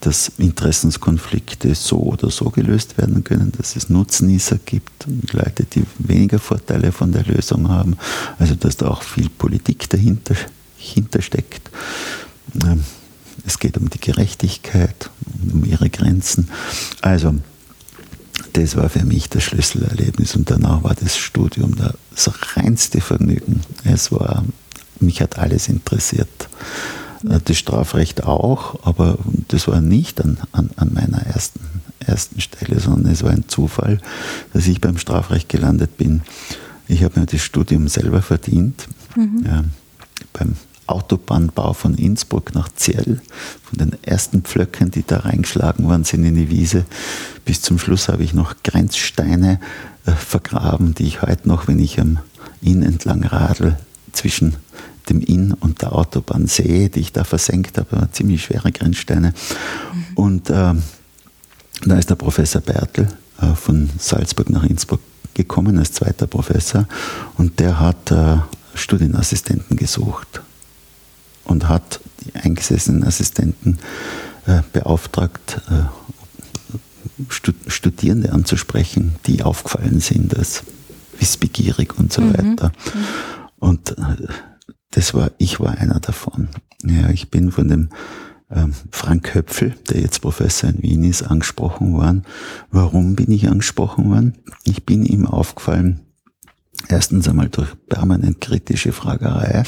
[0.00, 6.38] dass Interessenskonflikte so oder so gelöst werden können, dass es Nutznießer gibt, Leute, die weniger
[6.38, 7.98] Vorteile von der Lösung haben,
[8.38, 10.34] also dass da auch viel Politik dahinter
[10.78, 11.70] hintersteckt.
[12.64, 12.84] Ähm,
[13.46, 15.10] es geht um die Gerechtigkeit,
[15.52, 16.50] um ihre Grenzen.
[17.00, 17.34] Also,
[18.52, 23.60] das war für mich das Schlüsselerlebnis und danach war das Studium das reinste Vergnügen.
[23.84, 24.44] Es war,
[25.00, 26.48] mich hat alles interessiert.
[27.28, 29.18] Äh, das Strafrecht auch, aber
[29.48, 31.60] das war nicht an, an, an meiner ersten,
[32.00, 34.00] ersten Stelle, sondern es war ein Zufall,
[34.52, 36.22] dass ich beim Strafrecht gelandet bin.
[36.86, 38.88] Ich habe mir das Studium selber verdient.
[39.14, 39.44] Mhm.
[39.46, 39.64] Ja,
[40.32, 40.56] beim
[40.88, 43.20] Autobahnbau von Innsbruck nach Zell,
[43.62, 46.84] von den ersten Pflöcken, die da reingeschlagen worden sind in die Wiese,
[47.44, 49.60] bis zum Schluss habe ich noch Grenzsteine
[50.06, 52.18] äh, vergraben, die ich heute noch, wenn ich am
[52.60, 53.78] Inn entlang radel,
[54.12, 54.56] zwischen
[55.08, 59.28] dem Inn und der Autobahn sehe, die ich da versenkt habe, ziemlich schwere Grenzsteine.
[59.32, 60.04] Mhm.
[60.14, 60.74] Und äh,
[61.84, 63.08] da ist der Professor Bertel
[63.40, 65.00] äh, von Salzburg nach Innsbruck
[65.34, 66.86] gekommen als zweiter Professor
[67.36, 68.38] und der hat äh,
[68.74, 70.42] Studienassistenten gesucht.
[71.48, 73.78] Und hat die eingesessenen Assistenten
[74.46, 75.84] äh, beauftragt, äh,
[77.66, 80.62] Studierende anzusprechen, die aufgefallen sind als
[81.18, 82.32] wissbegierig und so mhm.
[82.34, 82.68] weiter.
[82.68, 83.04] Mhm.
[83.58, 84.28] Und äh,
[84.92, 86.48] das war, ich war einer davon.
[86.84, 87.88] Ja, ich bin von dem
[88.50, 92.24] ähm, Frank Höpfel, der jetzt Professor in Wien ist, angesprochen worden.
[92.70, 94.38] Warum bin ich angesprochen worden?
[94.64, 96.00] Ich bin ihm aufgefallen,
[96.88, 99.64] erstens einmal durch permanent kritische Fragerei,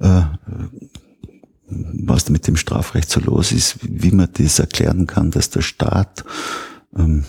[0.00, 0.22] äh,
[2.04, 6.24] was mit dem Strafrecht so los ist, wie man das erklären kann, dass der Staat
[6.96, 7.24] ähm,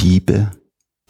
[0.00, 0.50] Diebe,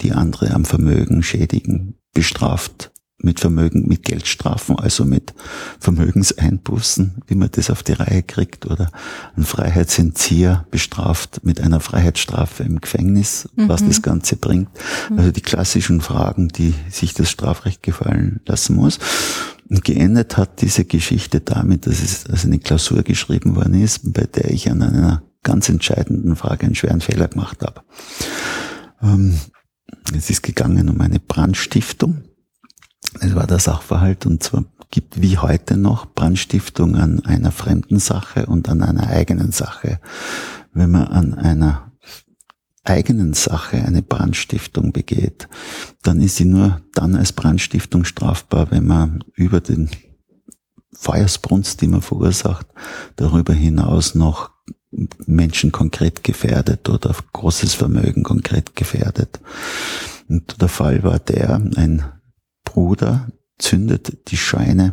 [0.01, 5.33] die andere am Vermögen schädigen, bestraft mit Vermögen, mit Geldstrafen, also mit
[5.79, 8.91] Vermögenseinbußen, wie man das auf die Reihe kriegt, oder
[9.37, 13.69] ein Freiheitsentzieher bestraft mit einer Freiheitsstrafe im Gefängnis, mhm.
[13.69, 14.69] was das Ganze bringt.
[15.17, 18.99] Also die klassischen Fragen, die sich das Strafrecht gefallen lassen muss.
[19.73, 24.25] Und geendet hat diese Geschichte damit, dass es also eine Klausur geschrieben worden ist, bei
[24.25, 27.81] der ich an einer ganz entscheidenden Frage einen schweren Fehler gemacht habe.
[29.03, 29.39] Ähm,
[30.17, 32.23] es ist gegangen um eine Brandstiftung
[33.21, 38.47] es war der Sachverhalt und zwar gibt wie heute noch Brandstiftung an einer fremden Sache
[38.47, 40.01] und an einer eigenen Sache.
[40.73, 41.92] Wenn man an einer
[42.85, 45.49] eigenen Sache eine Brandstiftung begeht,
[46.03, 49.89] dann ist sie nur dann als Brandstiftung strafbar, wenn man über den
[50.93, 52.67] Feuersbrunst, die man verursacht,
[53.17, 54.51] darüber hinaus noch
[55.27, 59.41] Menschen konkret gefährdet oder großes Vermögen konkret gefährdet.
[60.29, 62.05] Und der Fall war der, ein
[62.65, 63.29] Bruder
[63.59, 64.93] zündet die Scheune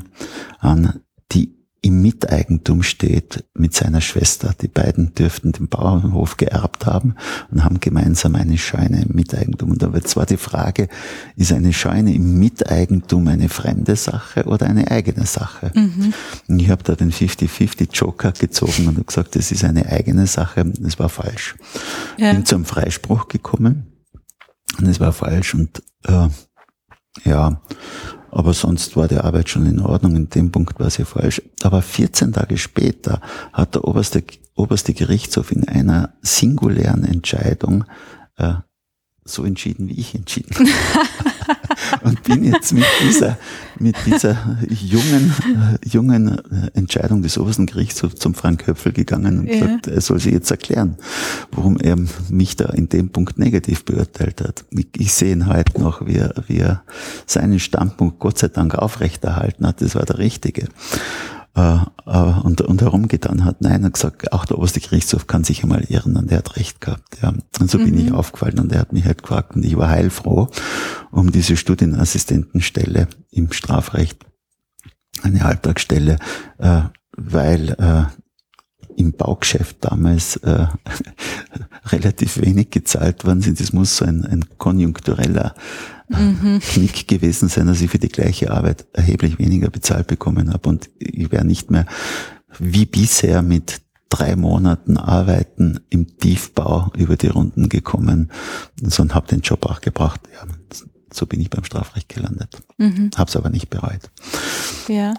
[0.60, 4.54] an, die im Miteigentum steht mit seiner Schwester.
[4.62, 7.16] Die beiden dürften den Bauernhof geerbt haben
[7.52, 9.72] und haben gemeinsam eine Scheune im Miteigentum.
[9.72, 10.90] Und da wird zwar die Frage,
[11.36, 15.72] ist eine Scheune im Miteigentum eine fremde Sache oder eine eigene Sache?
[15.74, 16.14] Mhm.
[16.48, 20.28] Und ich habe da den 50-50 Joker gezogen und habe gesagt, das ist eine eigene
[20.28, 20.66] Sache.
[20.66, 21.56] Das war falsch.
[22.18, 22.34] Ja.
[22.34, 23.94] Bin zum Freispruch gekommen
[24.78, 26.28] und es war falsch und äh,
[27.26, 27.62] ja,
[28.32, 30.16] aber sonst war die Arbeit schon in Ordnung.
[30.16, 31.42] In dem Punkt war sie falsch.
[31.64, 33.22] Aber 14 Tage später
[33.54, 34.24] hat der oberste,
[34.56, 37.86] oberste Gerichtshof in einer singulären Entscheidung
[38.38, 38.54] äh,
[39.26, 40.56] so entschieden, wie ich entschieden
[42.02, 43.38] und bin jetzt mit dieser,
[43.80, 45.34] mit dieser jungen,
[45.84, 49.60] äh, jungen äh, Entscheidung des obersten Gerichtshofs zum Frank Höpfel gegangen und ja.
[49.60, 50.96] gesagt, er soll sich jetzt erklären,
[51.52, 51.98] warum er
[52.30, 54.66] mich da in dem Punkt negativ beurteilt hat.
[54.72, 56.84] Ich, ich sehe ihn heute noch, wie er, wie er
[57.26, 59.82] seinen Standpunkt Gott sei Dank aufrechterhalten hat.
[59.82, 60.68] Das war der richtige
[62.06, 63.62] und, und herumgetan hat.
[63.62, 66.56] Nein, er hat gesagt, auch der oberste Gerichtshof kann sich einmal irren und der hat
[66.56, 67.18] recht gehabt.
[67.22, 67.34] Ja.
[67.60, 67.86] Und so mhm.
[67.86, 68.16] bin ich mhm.
[68.16, 70.50] aufgefallen und er hat mich halt gefragt und ich war heilfroh
[71.12, 74.26] um diese Studienassistentenstelle im Strafrecht,
[75.24, 76.18] eine Alltagsstelle,
[76.58, 76.82] äh,
[77.16, 78.06] weil äh,
[79.00, 80.68] im Baugeschäft damals äh,
[81.86, 83.60] relativ wenig gezahlt worden sind.
[83.60, 85.56] Das muss so ein, ein konjunktureller
[86.10, 86.60] mhm.
[86.60, 90.68] Knick gewesen sein, dass ich für die gleiche Arbeit erheblich weniger bezahlt bekommen habe.
[90.68, 91.86] Und ich wäre nicht mehr
[92.58, 98.32] wie bisher mit drei Monaten Arbeiten im Tiefbau über die Runden gekommen,
[98.82, 100.22] sondern habe den Job auch gebracht.
[100.34, 100.48] Ja,
[101.14, 102.58] so bin ich beim Strafrecht gelandet.
[102.78, 103.12] Mhm.
[103.16, 104.10] Habe es aber nicht bereut.
[104.88, 105.14] Ja.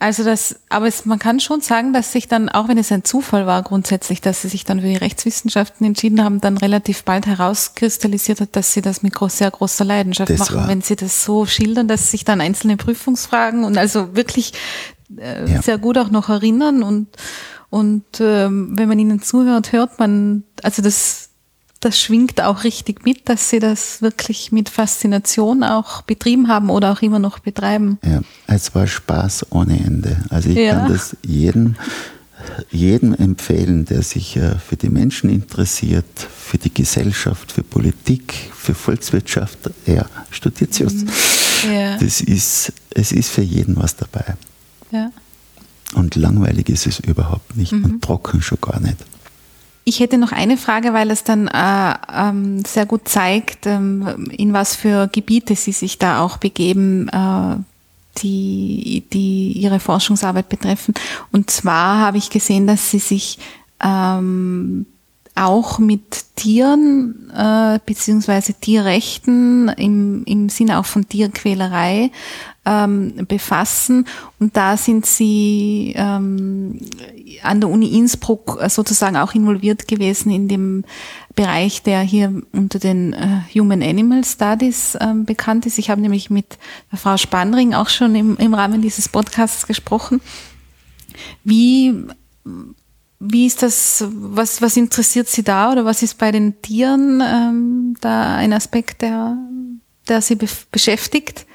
[0.00, 3.02] Also das, aber es, man kann schon sagen, dass sich dann, auch wenn es ein
[3.02, 7.26] Zufall war grundsätzlich, dass sie sich dann für die Rechtswissenschaften entschieden haben, dann relativ bald
[7.26, 11.24] herauskristallisiert hat, dass sie das mit groß, sehr großer Leidenschaft das machen, wenn sie das
[11.24, 14.52] so schildern, dass sich dann einzelne Prüfungsfragen und also wirklich
[15.16, 15.62] äh, ja.
[15.62, 17.08] sehr gut auch noch erinnern und
[17.70, 21.27] und ähm, wenn man ihnen zuhört, hört man, also das
[21.80, 26.92] das schwingt auch richtig mit, dass Sie das wirklich mit Faszination auch betrieben haben oder
[26.92, 27.98] auch immer noch betreiben.
[28.04, 30.24] Ja, es war Spaß ohne Ende.
[30.30, 30.74] Also ich ja.
[30.74, 31.76] kann das jedem,
[32.70, 38.74] jedem empfehlen, der sich äh, für die Menschen interessiert, für die Gesellschaft, für Politik, für
[38.74, 39.70] Volkswirtschaft.
[39.86, 41.08] Ja, studiert sie mhm.
[41.72, 41.96] ja.
[41.96, 44.36] Das ist, es ist für jeden was dabei.
[44.90, 45.12] Ja.
[45.94, 47.84] Und langweilig ist es überhaupt nicht mhm.
[47.84, 48.96] und trocken schon gar nicht.
[49.88, 54.52] Ich hätte noch eine Frage, weil es dann äh, ähm, sehr gut zeigt, ähm, in
[54.52, 57.56] was für Gebiete Sie sich da auch begeben, äh,
[58.18, 60.92] die, die Ihre Forschungsarbeit betreffen.
[61.32, 63.38] Und zwar habe ich gesehen, dass Sie sich
[63.82, 64.84] ähm,
[65.38, 72.10] auch mit Tieren äh, beziehungsweise Tierrechten im, im Sinne auch von Tierquälerei
[72.64, 74.06] ähm, befassen.
[74.38, 76.80] Und da sind Sie ähm,
[77.42, 80.84] an der Uni Innsbruck sozusagen auch involviert gewesen in dem
[81.34, 85.78] Bereich, der hier unter den äh, Human Animal Studies ähm, bekannt ist.
[85.78, 86.58] Ich habe nämlich mit
[86.92, 90.20] Frau Spannring auch schon im, im Rahmen dieses Podcasts gesprochen.
[91.44, 91.94] Wie
[93.20, 97.96] wie ist das, was, was interessiert Sie da oder was ist bei den Tieren ähm,
[98.00, 99.36] da ein Aspekt, der,
[100.08, 101.46] der Sie be beschäftigt?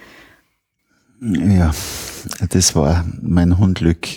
[1.21, 1.73] Ja,
[2.49, 4.07] das war mein Hund Lück.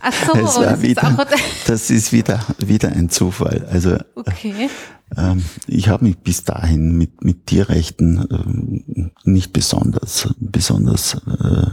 [0.00, 1.26] Ach so, das, war wieder,
[1.66, 3.66] das ist wieder, wieder ein Zufall.
[3.70, 4.68] Also okay.
[5.16, 11.66] ähm, ich habe mich bis dahin mit, mit Tierrechten ähm, nicht besonders, besonders äh,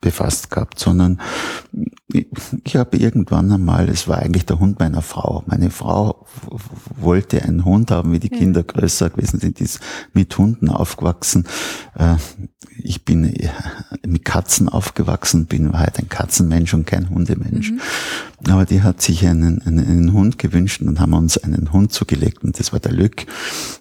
[0.00, 1.20] befasst gehabt, sondern
[2.64, 5.42] ich habe irgendwann einmal, es war eigentlich der Hund meiner Frau.
[5.46, 6.26] Meine Frau
[6.96, 9.80] wollte einen Hund haben, wie die Kinder größer gewesen sind, ist
[10.12, 11.46] mit Hunden aufgewachsen.
[11.94, 12.16] Äh,
[12.82, 13.36] ich bin
[14.06, 17.72] mit Katzen aufgewachsen, bin halt ein Katzenmensch und kein Hundemensch.
[17.72, 17.80] Mhm.
[18.48, 22.44] Aber die hat sich einen, einen, einen, Hund gewünscht und haben uns einen Hund zugelegt
[22.44, 23.26] und das war der Lück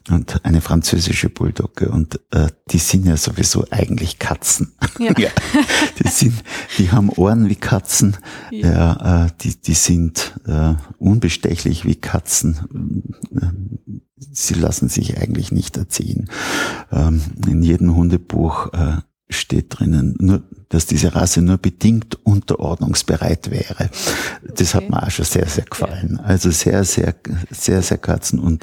[0.09, 4.73] und eine französische Bulldogge und äh, die sind ja sowieso eigentlich Katzen.
[4.97, 5.13] Ja.
[5.17, 5.29] ja.
[5.99, 6.43] Die sind,
[6.77, 8.17] die haben Ohren wie Katzen,
[8.51, 13.03] ja, ja äh, die, die sind äh, unbestechlich wie Katzen.
[14.31, 16.29] Sie lassen sich eigentlich nicht erziehen.
[16.91, 18.97] Ähm, in jedem Hundebuch äh,
[19.29, 20.43] steht drinnen, nur,
[20.75, 23.89] dass diese Rasse nur bedingt unterordnungsbereit wäre.
[24.55, 24.83] Das okay.
[24.83, 26.19] hat mir auch schon sehr, sehr gefallen.
[26.19, 27.15] Also sehr, sehr,
[27.49, 28.61] sehr, sehr Katzen und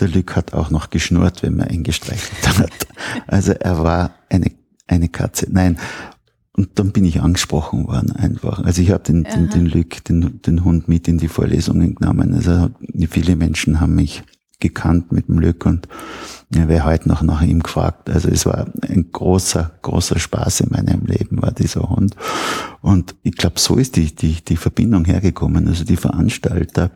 [0.00, 2.88] der Lück hat auch noch geschnurrt, wenn man ihn gestreichelt hat.
[3.28, 4.50] Also er war eine,
[4.88, 5.46] eine Katze.
[5.50, 5.78] Nein,
[6.54, 8.58] und dann bin ich angesprochen worden einfach.
[8.64, 12.34] Also ich habe den, den, den Lück, den, den Hund mit in die Vorlesungen genommen.
[12.34, 12.70] Also
[13.08, 14.24] viele Menschen haben mich
[14.62, 15.88] gekannt mit dem Lück und
[16.54, 18.10] ja, wer heute noch nach ihm gefragt.
[18.10, 22.14] Also es war ein großer, großer Spaß in meinem Leben, war dieser Hund.
[22.82, 25.66] Und ich glaube, so ist die, die, die Verbindung hergekommen.
[25.66, 26.90] Also die Veranstalter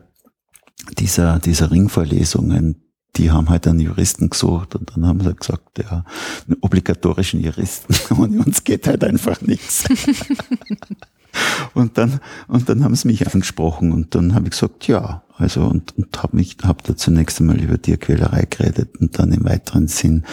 [0.99, 2.83] dieser, dieser Ringvorlesungen,
[3.15, 6.05] die haben halt einen Juristen gesucht und dann haben sie gesagt, ja,
[6.47, 7.95] einen obligatorischen Juristen.
[8.15, 9.85] Und uns geht halt einfach nichts.
[11.73, 15.63] Und dann, und dann haben sie mich angesprochen und dann habe ich gesagt, ja, also
[15.65, 19.87] und, und habe mich, habe da zunächst einmal über Tierquälerei geredet und dann im weiteren
[19.87, 20.23] Sinn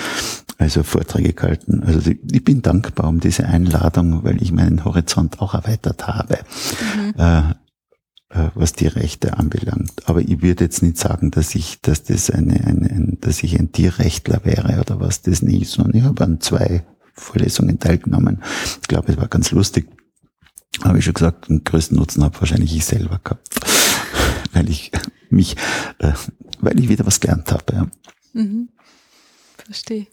[0.59, 1.83] also Vorträge gehalten.
[1.85, 6.39] Also ich bin dankbar um diese Einladung, weil ich meinen Horizont auch erweitert habe.
[6.97, 7.15] Mhm.
[7.19, 7.55] Äh,
[8.35, 9.93] äh, was die Rechte anbelangt.
[10.07, 13.59] Aber ich würde jetzt nicht sagen, dass ich, dass das eine, eine, ein, dass ich
[13.59, 18.43] ein Tierrechtler wäre oder was das nicht, sondern ich habe an zwei Vorlesungen teilgenommen.
[18.83, 19.89] Ich glaube, es war ganz lustig.
[20.83, 23.49] Habe ich schon gesagt, den größten Nutzen habe wahrscheinlich ich selber gehabt,
[24.53, 24.91] weil ich
[25.31, 25.57] mich,
[25.99, 26.12] äh,
[26.61, 27.72] weil ich wieder was gelernt habe.
[27.72, 27.87] Ja.
[28.33, 28.68] Mhm.
[29.64, 30.07] Verstehe.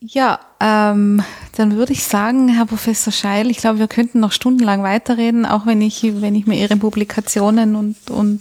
[0.00, 1.22] Ja, ähm,
[1.56, 5.66] dann würde ich sagen, Herr Professor Scheil, ich glaube, wir könnten noch stundenlang weiterreden, auch
[5.66, 8.40] wenn ich, wenn ich mir Ihre Publikationen und, und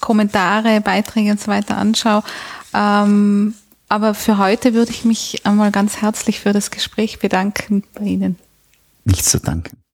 [0.00, 2.24] Kommentare, Beiträge und so weiter anschaue.
[2.74, 3.54] Ähm,
[3.88, 8.36] aber für heute würde ich mich einmal ganz herzlich für das Gespräch bedanken bei Ihnen.
[9.08, 9.78] Nichts zu danken.